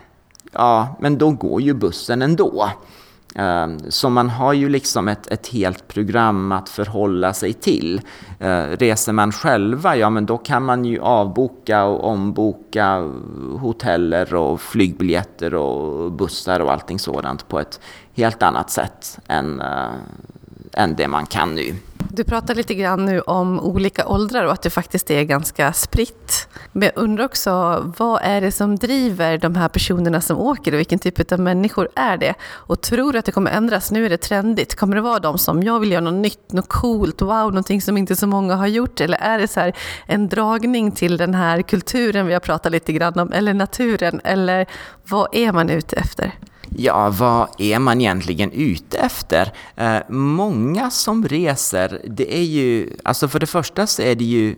[0.51, 2.69] ja men då går ju bussen ändå.
[3.35, 8.01] Ehm, så man har ju liksom ett, ett helt program att förhålla sig till.
[8.39, 13.11] Ehm, reser man själva, ja men då kan man ju avboka och omboka
[13.59, 17.79] hoteller och flygbiljetter och bussar och allting sådant på ett
[18.13, 19.93] helt annat sätt än, eh,
[20.73, 21.75] än det man kan nu.
[22.15, 26.47] Du pratar lite grann nu om olika åldrar och att det faktiskt är ganska spritt.
[26.71, 27.51] Men jag undrar också,
[27.97, 31.89] vad är det som driver de här personerna som åker och vilken typ av människor
[31.95, 32.33] är det?
[32.43, 33.91] Och tror du att det kommer ändras?
[33.91, 34.75] Nu är det trendigt.
[34.75, 37.97] Kommer det vara de som, jag vill göra något nytt, något coolt, wow, någonting som
[37.97, 39.01] inte så många har gjort?
[39.01, 42.93] Eller är det så här en dragning till den här kulturen vi har pratat lite
[42.93, 44.21] grann om, eller naturen?
[44.23, 44.65] Eller
[45.03, 46.31] vad är man ute efter?
[46.77, 49.53] Ja, vad är man egentligen ute efter?
[49.75, 54.55] Eh, många som reser, det är ju, alltså för det första så är det ju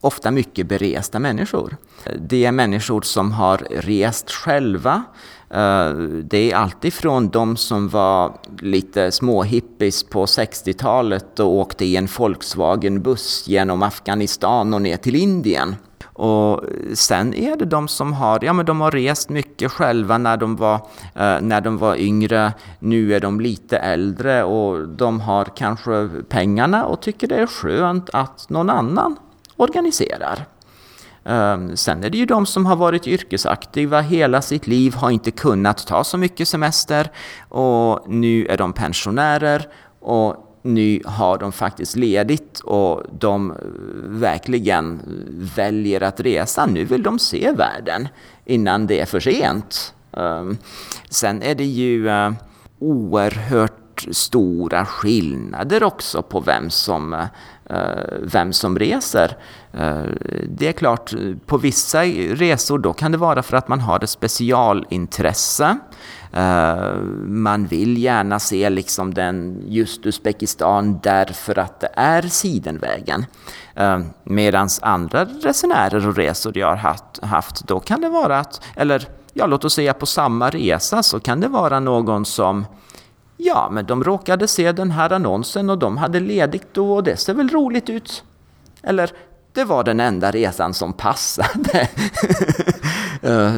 [0.00, 1.76] ofta mycket beresta människor.
[2.04, 5.04] Eh, det är människor som har rest själva.
[5.50, 5.92] Eh,
[6.22, 13.48] det är alltifrån de som var lite småhippies på 60-talet och åkte i en Volkswagen-buss
[13.48, 15.76] genom Afghanistan och ner till Indien
[16.18, 16.64] och
[16.94, 20.56] sen är det de som har, ja, men de har rest mycket själva när de,
[20.56, 20.74] var,
[21.14, 22.52] eh, när de var yngre.
[22.78, 28.10] Nu är de lite äldre och de har kanske pengarna och tycker det är skönt
[28.12, 29.16] att någon annan
[29.56, 30.46] organiserar.
[31.24, 35.30] Ehm, sen är det ju de som har varit yrkesaktiva hela sitt liv, har inte
[35.30, 37.10] kunnat ta så mycket semester
[37.48, 39.68] och nu är de pensionärer
[40.00, 43.56] och nu har de faktiskt ledigt och de eh,
[44.04, 45.00] verkligen
[45.56, 46.66] väljer att resa.
[46.66, 48.08] Nu vill de se världen
[48.44, 49.94] innan det är för sent.
[50.12, 50.58] Ehm,
[51.10, 52.32] sen är det ju eh,
[52.78, 57.28] oerhört stora skillnader också på vem som, eh,
[58.22, 59.36] vem som reser.
[60.48, 61.14] Det är klart,
[61.46, 65.78] på vissa resor då kan det vara för att man har ett specialintresse.
[66.32, 73.26] Eh, man vill gärna se liksom den just Uzbekistan därför att det är Sidenvägen.
[73.74, 78.38] Eh, uh, Medan andra resenärer och resor jag har haft, haft, då kan det vara
[78.38, 82.66] att, eller ja, låt oss säga på samma resa så kan det vara någon som
[83.40, 87.16] Ja, men de råkade se den här annonsen och de hade ledigt då och det
[87.16, 88.24] ser väl roligt ut.
[88.82, 89.10] Eller
[89.52, 91.88] det var den enda resan som passade
[93.22, 93.54] Eh,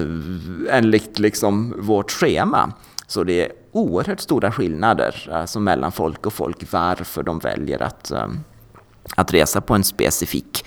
[0.71, 2.73] enligt liksom vårt schema.
[3.07, 8.11] Så det är oerhört stora skillnader alltså mellan folk och folk varför de väljer att,
[8.11, 8.29] eh,
[9.17, 10.65] att resa på en specifik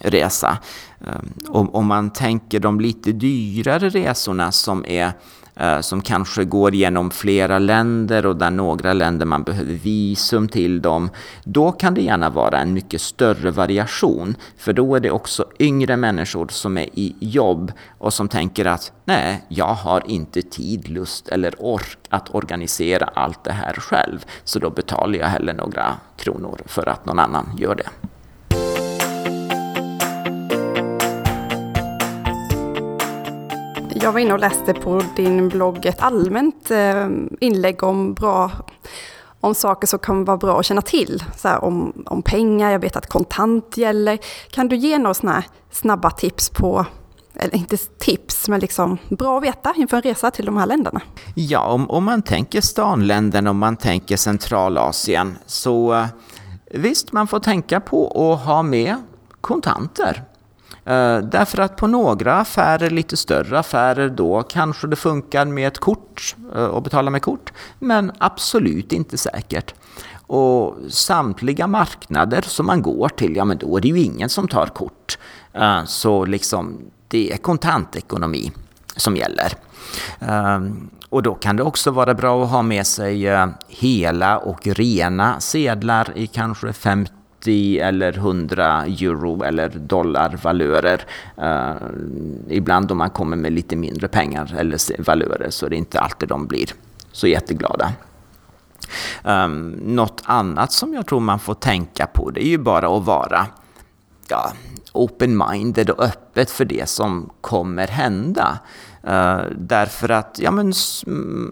[0.00, 0.58] resa.
[1.00, 5.12] Eh, om, man tänker de lite dyrare resorna som är
[5.60, 10.82] Eh, som kanske går genom flera länder och där några länder man behöver visum till
[10.82, 11.10] dem,
[11.44, 14.34] då kan det gärna vara en mycket större variation.
[14.56, 18.92] För då är det också yngre människor som är i jobb och som tänker att
[19.04, 24.24] nej, jag har inte tid, lust eller ork att organisera allt det här själv.
[24.44, 27.88] Så då betalar jag hellre några kronor för att någon annan gör det.
[34.00, 37.08] Jag var inne och läste på din blogg ett allmänt eh,
[37.40, 38.50] inlägg om bra
[39.40, 41.24] om saker som kan vara bra att känna till.
[41.36, 44.18] Så här, om, om pengar, jag vet att kontant gäller.
[44.50, 46.86] Kan du ge några såna snabba tips på,
[47.34, 51.00] eller inte tips, men liksom bra att veta inför en resa till de här länderna?
[51.34, 56.06] Ja, om, om man tänker stanländerna, om man tänker Centralasien, så eh,
[56.70, 58.96] visst, man får tänka på att ha med
[59.40, 60.24] kontanter.
[60.86, 65.78] Eh, därför att på några affärer, lite större affärer, då kanske det funkar med ett
[65.78, 69.74] kort eh, och betala med kort, men absolut inte säkert.
[70.26, 74.48] Och samtliga marknader som man går till, ja men då är det ju ingen som
[74.48, 75.18] tar kort.
[75.52, 78.52] Eh, så liksom, det är kontantekonomi
[78.96, 79.52] som gäller.
[81.08, 83.28] Och då kan det också vara bra att ha med sig
[83.68, 87.12] hela och rena sedlar i kanske 50
[87.46, 91.00] 50 eller 100 euro eller dollar valörer.
[91.38, 91.76] Uh, eh,
[92.48, 96.28] ibland om man kommer med lite mindre pengar eller valörer så är det inte alltid
[96.28, 96.68] de blir
[97.12, 97.92] så jätteglada.
[99.24, 103.04] Um, något annat som jag tror man får tänka på det är ju bara att
[103.04, 103.46] vara
[104.28, 104.52] ja,
[104.92, 108.58] open-minded och öppet för det som kommer hända.
[109.08, 110.72] Uh, därför att ja, men,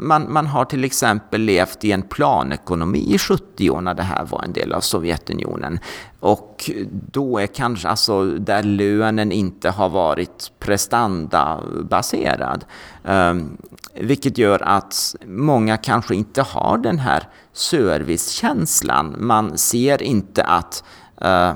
[0.01, 4.25] man, man har till exempel levt i en planekonomi i 70 år när det här
[4.25, 5.79] var en del av Sovjetunionen.
[6.21, 12.65] Och då är kanske alltså där lönen inte har varit prestandabaserad.
[13.09, 13.35] Uh,
[13.95, 19.15] vilket gör att många kanske inte har den här servicekänslan.
[19.19, 20.85] Man ser inte att
[21.25, 21.53] uh,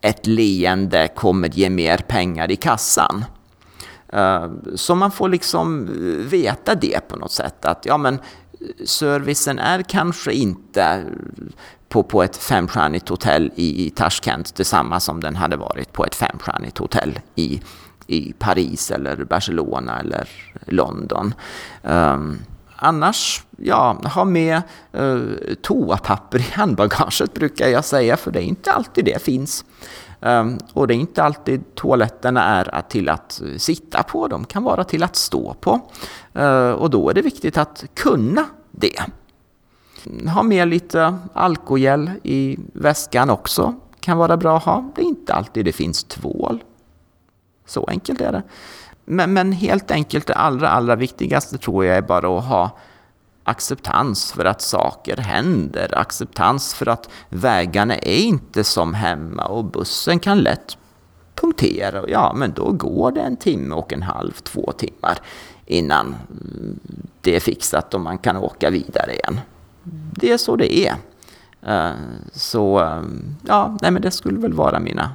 [0.00, 3.24] ett leende kommer ge mer pengar i kassan.
[4.12, 7.64] Eh, så man får liksom eh, veta det på något sätt.
[7.64, 11.04] Att ja, men eh, servicen är kanske inte
[11.88, 16.14] på, på ett femstjärnigt hotell i, i Tashkent detsamma som den hade varit på ett
[16.14, 17.60] femstjärnigt hotell i,
[18.06, 20.28] i Paris eller Barcelona eller
[20.66, 21.34] London.
[21.82, 22.38] Um,
[22.76, 24.62] annars, ja, ha med
[24.96, 29.64] uh, toapapper i handbagaget brukar jag säga, för det är inte alltid det finns.
[30.20, 34.84] Ehm, och det är inte alltid toaletterna är till att sitta på, de kan vara
[34.84, 35.80] till att stå på.
[36.34, 39.00] Ehm, och då är det viktigt att kunna det.
[40.34, 43.74] Ha med lite alkogel i väskan också.
[44.00, 44.92] Kan vara bra att ha.
[44.94, 46.64] Det är inte alltid det finns tvål.
[47.66, 48.42] Så enkelt är det.
[49.04, 52.70] Men, men helt enkelt det allra, allra viktigaste tror jag är bara att ha
[53.48, 60.18] acceptans för att saker händer, acceptans för att vägarna är inte som hemma och bussen
[60.18, 60.76] kan lätt
[61.34, 62.08] punktera.
[62.08, 65.18] Ja, men då går det en timme och en halv, två timmar
[65.66, 66.14] innan
[67.20, 69.40] det är fixat och man kan åka vidare igen.
[70.12, 70.94] Det är så det är.
[71.62, 71.96] Eh,
[72.32, 73.02] så eh,
[73.46, 75.10] ja, nej men det skulle väl vara mina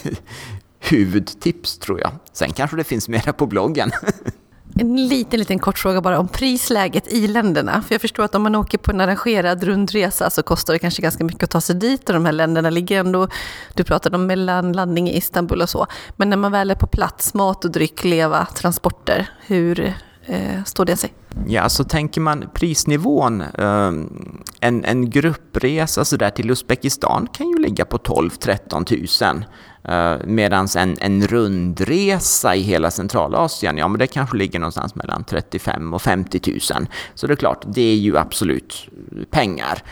[0.78, 2.10] huvudtips tror jag.
[2.32, 3.90] Sen kanske det finns mera på bloggen.
[4.80, 7.82] En liten, liten kort fråga bara om prisläget i länderna.
[7.82, 11.02] För jag förstår att om man åker på en arrangerad rundresa så kostar det kanske
[11.02, 13.28] ganska mycket att ta sig dit och de här länderna ligger ändå,
[13.74, 15.86] du pratade om mellanlandning i Istanbul och så.
[16.16, 19.94] Men när man väl är på plats, mat och dryck, leva, transporter, hur
[20.26, 21.12] eh, står det sig?
[21.46, 23.92] Ja, så tänker man prisnivån, eh,
[24.60, 29.44] en, en gruppresa så där till Uzbekistan kan ju ligga på 12-13 000
[29.84, 35.24] Eh, Medan en, en rundresa i hela Centralasien, ja men det kanske ligger någonstans mellan
[35.24, 36.60] 35 och 50 000.
[37.14, 38.88] Så det är klart, det är ju absolut
[39.30, 39.82] pengar.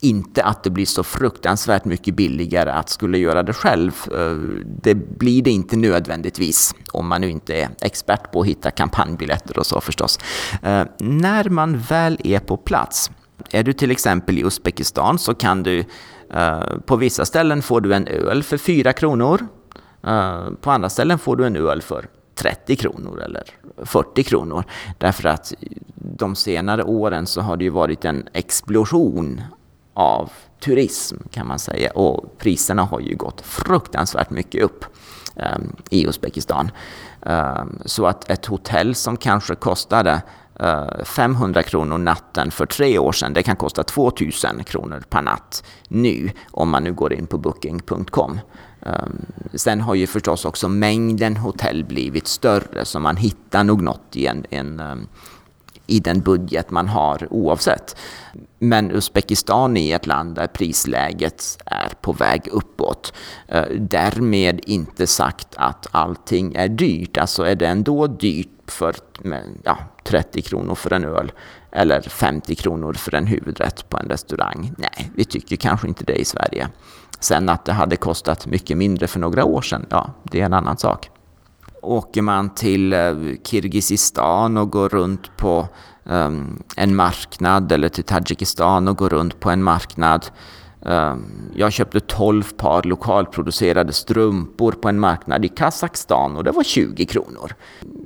[0.00, 3.92] Inte att det blir så fruktansvärt mycket billigare att skulle göra det själv.
[4.12, 4.36] Eh,
[4.82, 9.58] det blir det inte nödvändigtvis, om man nu inte är expert på att hitta kampanjbiljetter
[9.58, 10.18] och så förstås.
[10.62, 13.10] Eh, när man väl är på plats,
[13.50, 15.84] är du till exempel i Uzbekistan så kan du
[16.30, 19.46] Eh, på vissa ställen får du en öl för 4 kronor.
[20.06, 23.44] Eh, på andra ställen får du en öl för 30 kronor eller
[23.76, 24.64] 40 kronor.
[24.98, 25.52] Därför att
[25.94, 29.40] de senare åren så har det ju varit en explosion
[29.94, 34.84] av turism kan man säga och priserna har ju gått fruktansvärt mycket upp
[35.36, 36.70] um, i Uzbekistan.
[37.20, 40.22] Um, så att ett hotell som kanske kostade
[40.60, 43.32] Eh, 500 kronor natten för tre år sedan.
[43.32, 48.40] Det kan kosta 2000 kronor per natt nu om man nu går in på booking.com.
[48.82, 54.16] Ehm, sen har ju förstås också mängden hotell blivit större så man hittar nog något
[54.16, 55.08] i, en, en, ehm,
[55.86, 57.96] i den budget man har oavsett.
[58.58, 63.12] Men Uzbekistan är ett land där prisläget är på väg uppåt.
[63.48, 67.16] Eh, därmed inte sagt att allting är dyrt.
[67.16, 68.94] Alltså är det ändå dyrt för
[69.64, 71.32] ja, 30 kronor för en öl
[71.70, 74.72] eller 50 kronor för en huvudrätt på en restaurang.
[74.78, 76.68] Nej, vi tycker kanske inte det i Sverige.
[77.20, 80.52] Sen att det hade kostat mycket mindre för några år sedan, ja, det är en
[80.52, 81.10] annan sak.
[81.82, 83.14] Åker man till eh,
[83.44, 85.68] Kirgizistan och går runt på
[86.04, 90.26] um, en marknad eller till Tadzjikistan och går runt på en marknad
[90.86, 96.62] Ehm, jag köpte 12 par lokalproducerade strumpor på en marknad i Kazakstan och det var
[96.62, 97.54] 20 kronor.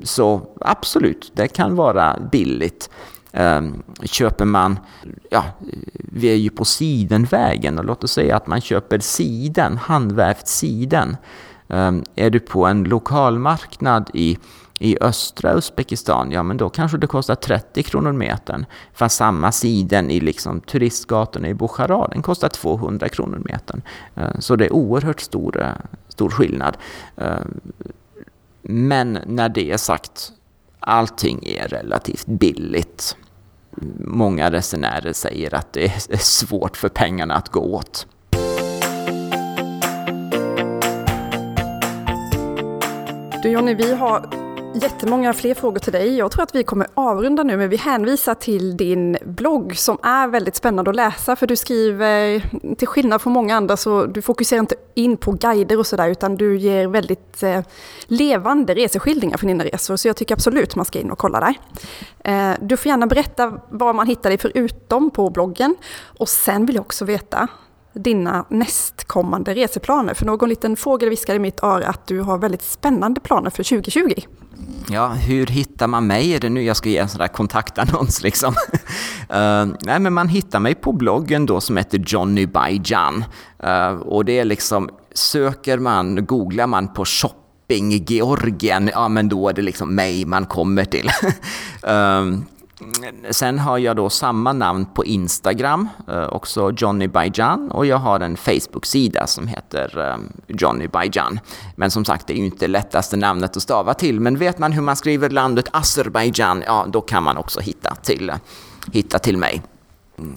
[0.02, 2.90] Så absolut, det kan vara billigt.
[3.32, 4.78] Ehm, köper man,
[5.30, 5.44] ja,
[5.94, 11.16] vi är ju på sidenvägen och låt oss säga att man köper siden, handvävt siden.
[11.68, 14.38] Ehm, är du på en lokalmarknad i
[14.82, 18.66] i östra Uzbekistan, ja men då kanske det kostar 30 kronor metern.
[18.92, 23.82] Fast samma siden i liksom turistgatorna i Bukhara, den kostar 200 kronor metern.
[24.14, 25.68] Eh, så det är oerhört stor, eh,
[26.08, 26.76] stor skillnad.
[27.16, 27.36] Eh,
[28.62, 30.32] men när det är sagt,
[30.80, 33.16] allting är relativt billigt.
[33.98, 38.06] Många resenärer säger att det är svårt för pengarna att gå åt.
[43.42, 44.41] Du Jonny, vi har
[44.74, 46.16] jättemånga fler frågor till dig.
[46.16, 50.28] Jag tror att vi kommer avrunda nu, men vi hänvisar till din blogg som är
[50.28, 52.42] väldigt spännande att läsa, för du skriver,
[52.76, 56.36] till skillnad från många andra, så du fokuserar inte in på guider och sådär, utan
[56.36, 57.60] du ger väldigt eh,
[58.06, 61.54] levande reseskildringar från dina resor, så jag tycker absolut man ska in och kolla där.
[62.24, 65.76] Eh, du får gärna berätta var man hittar dig förutom på bloggen,
[66.18, 67.48] och sen vill jag också veta,
[67.94, 70.14] dina nästkommande reseplaner?
[70.14, 73.62] För någon liten fågel viskade i mitt öra att du har väldigt spännande planer för
[73.62, 74.12] 2020.
[74.90, 76.34] Ja, hur hittar man mig?
[76.34, 78.54] Är det nu jag ska ge en sån där kontaktannons liksom?
[78.54, 83.24] uh, nej, men man hittar mig på bloggen då som heter Johnny Bajan.
[83.64, 89.08] Uh, eh, och det är liksom, söker man, googlar man på shopping i Georgien, ja
[89.08, 91.10] men då är det liksom mig man kommer till.
[91.82, 92.46] um,
[93.30, 98.20] sen har jag då samma namn på Instagram, eh, också Johnny Bajan, och jag har
[98.20, 100.16] en Facebook-sida som heter eh,
[100.48, 101.40] Johnny Bajan.
[101.76, 104.72] Men som sagt, det är ju inte lättaste namnet att stava till, men vet man
[104.72, 108.32] hur man skriver landet Azerbaijan, ja då kan man också hitta till,
[108.92, 109.62] hitta till mig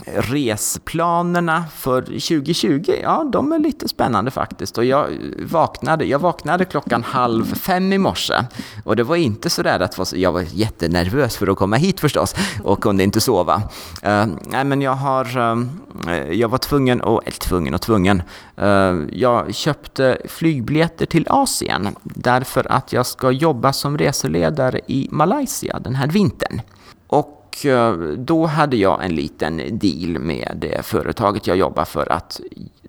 [0.05, 4.77] resplanerna för 2020, ja de är lite spännande faktiskt.
[4.77, 5.07] Och jag
[5.39, 8.33] vaknade, jag vaknade klockan halv fem i morse.
[8.83, 12.36] Och det var inte så där att jag var jättenervös för att komma hit förstås
[12.63, 13.55] och kunde inte sova.
[13.55, 18.21] Uh, nej men jag har, uh, jag var tvungen, och, eller tvungen och tvungen.
[18.61, 25.79] Uh, jag köpte flygbiljetter till Asien därför att jag ska jobba som reseledare i Malaysia
[25.79, 26.61] den här vintern.
[27.07, 32.41] Och Eh, då hade jag en liten deal med det företaget jag jobbar för att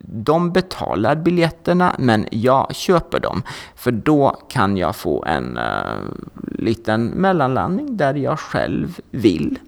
[0.09, 3.43] de betalar biljetterna men jag köper dem.
[3.75, 5.65] För då kan jag få en uh,
[6.59, 9.59] liten mellanlandning där jag själv vill.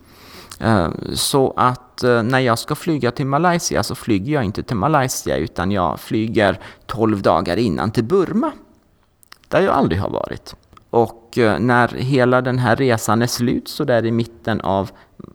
[0.65, 4.77] Uh, så att uh, när jag ska flyga till Malaysia så flyger jag inte till
[4.77, 8.53] Malaysia utan jag flyger 12 dagar innan till Burma.
[9.49, 10.55] Där jag aldrig har varit.
[10.91, 14.91] Och eh, när hela den här resan är slut så där i mitten av,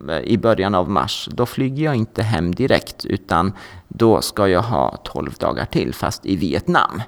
[0.09, 3.53] eh, i början av mars, då flyger jag inte hem direkt utan
[3.87, 7.01] då ska jag ha 12 dagar till fast i Vietnam.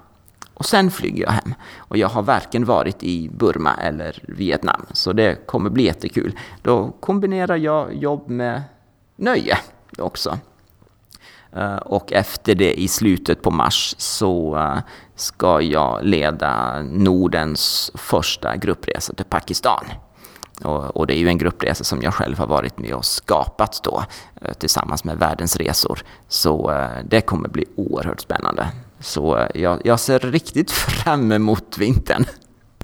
[0.53, 1.53] Och sen flyger jag hem.
[1.77, 6.39] Och jag har varken varit i Burma eller Vietnam, så det kommer bli jättekul.
[6.61, 8.63] Då kombinerar jag jobb med
[9.15, 9.57] nöje
[9.97, 10.37] också.
[11.55, 14.77] Eh, och efter det i slutet på mars så eh,
[15.15, 19.85] ska jag leda Nordens första gruppresa till Pakistan.
[20.63, 24.03] Och, det är ju en gruppresa som jag själv har varit med och skapat då
[24.41, 25.99] eh, tillsammans med Världens Resor.
[26.27, 28.67] Så det kommer bli oerhört spännande.
[28.99, 30.71] Så jag, jag ser riktigt
[31.03, 32.25] fram emot vintern.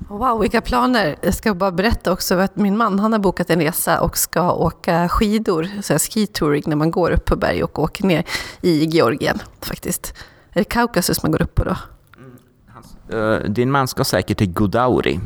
[0.07, 1.15] Wow, vilka planer!
[1.21, 4.53] Jag ska bara berätta också att min man han har bokat en resa och ska
[4.53, 8.23] åka skidor, så skitouring när man går upp på berg och åker ner
[8.61, 10.13] i Georgien faktiskt.
[10.51, 11.77] Är det Kaukasus man går upp på då?
[13.11, 15.19] Mm, din man ska säkert till Godauri.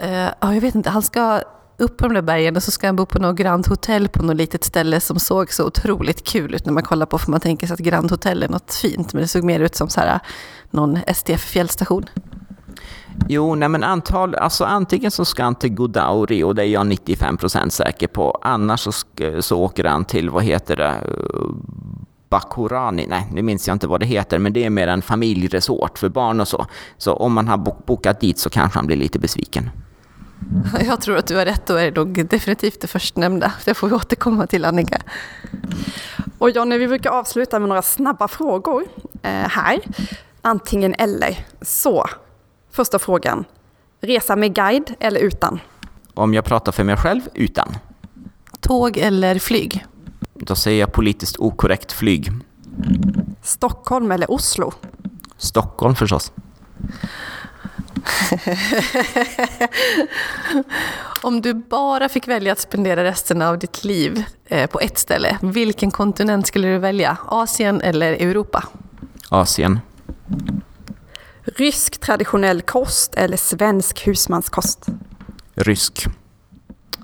[0.00, 0.90] Uh, ja, jag vet inte.
[0.90, 1.42] Han ska
[1.78, 4.22] upp på de där bergen och så ska han bo på något Grand Hotel på
[4.22, 7.40] något litet ställe som såg så otroligt kul ut när man kollar på, för man
[7.40, 10.00] tänker sig att Grand Hotel är något fint, men det såg mer ut som så
[10.00, 10.20] här,
[10.70, 12.06] någon STF fjällstation.
[13.28, 16.86] Jo, nej men antal, alltså antingen så ska han till Godauri och det är jag
[16.86, 18.38] 95% säker på.
[18.42, 18.92] Annars så,
[19.40, 20.94] så åker han till, vad heter det,
[22.28, 25.98] Bakurani, nej nu minns jag inte vad det heter, men det är mer en familjeresort
[25.98, 26.66] för barn och så.
[26.98, 27.56] Så om man har
[27.86, 29.70] bokat dit så kanske han blir lite besviken.
[30.86, 33.52] Jag tror att du har rätt och är nog definitivt det förstnämnda.
[33.64, 35.02] Det får vi återkomma till Annika.
[36.38, 38.84] Och Jonny, vi brukar avsluta med några snabba frågor
[39.22, 39.80] eh, här.
[40.42, 41.46] Antingen eller.
[41.62, 42.06] Så,
[42.78, 43.44] Första frågan.
[44.00, 45.60] Resa med guide eller utan?
[46.14, 47.76] Om jag pratar för mig själv, utan.
[48.60, 49.86] Tåg eller flyg?
[50.34, 52.30] Då säger jag politiskt okorrekt flyg.
[53.42, 54.72] Stockholm eller Oslo?
[55.36, 56.32] Stockholm förstås.
[61.22, 65.38] Om du bara fick välja att spendera resten av ditt liv eh, på ett ställe,
[65.42, 67.16] vilken kontinent skulle du välja?
[67.26, 68.64] Asien eller Europa?
[69.28, 69.80] Asien.
[71.56, 74.86] Rysk traditionell kost eller svensk husmanskost?
[75.54, 76.06] Rysk.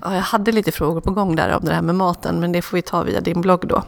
[0.01, 2.61] Ja, jag hade lite frågor på gång där om det här med maten, men det
[2.61, 3.83] får vi ta via din blogg då.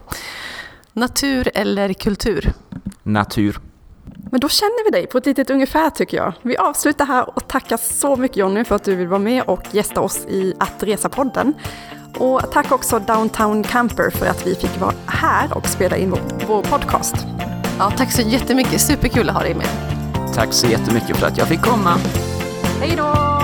[0.93, 2.53] Natur eller kultur?
[3.03, 3.60] Natur.
[4.32, 6.34] Men då känner vi dig på ett litet ungefär tycker jag.
[6.41, 9.64] Vi avslutar här och tackar så mycket Jonny för att du vill vara med och
[9.72, 11.53] gästa oss i Att Resa-podden.
[12.18, 16.16] Och tack också Downtown Camper för att vi fick vara här och spela in
[16.47, 17.16] vår, podcast.
[17.80, 19.96] Ja, tack så jättemycket, superkul att ha dig med.
[20.38, 21.97] Tack så jättemycket för att jag fick komma.
[22.79, 23.36] Hej då!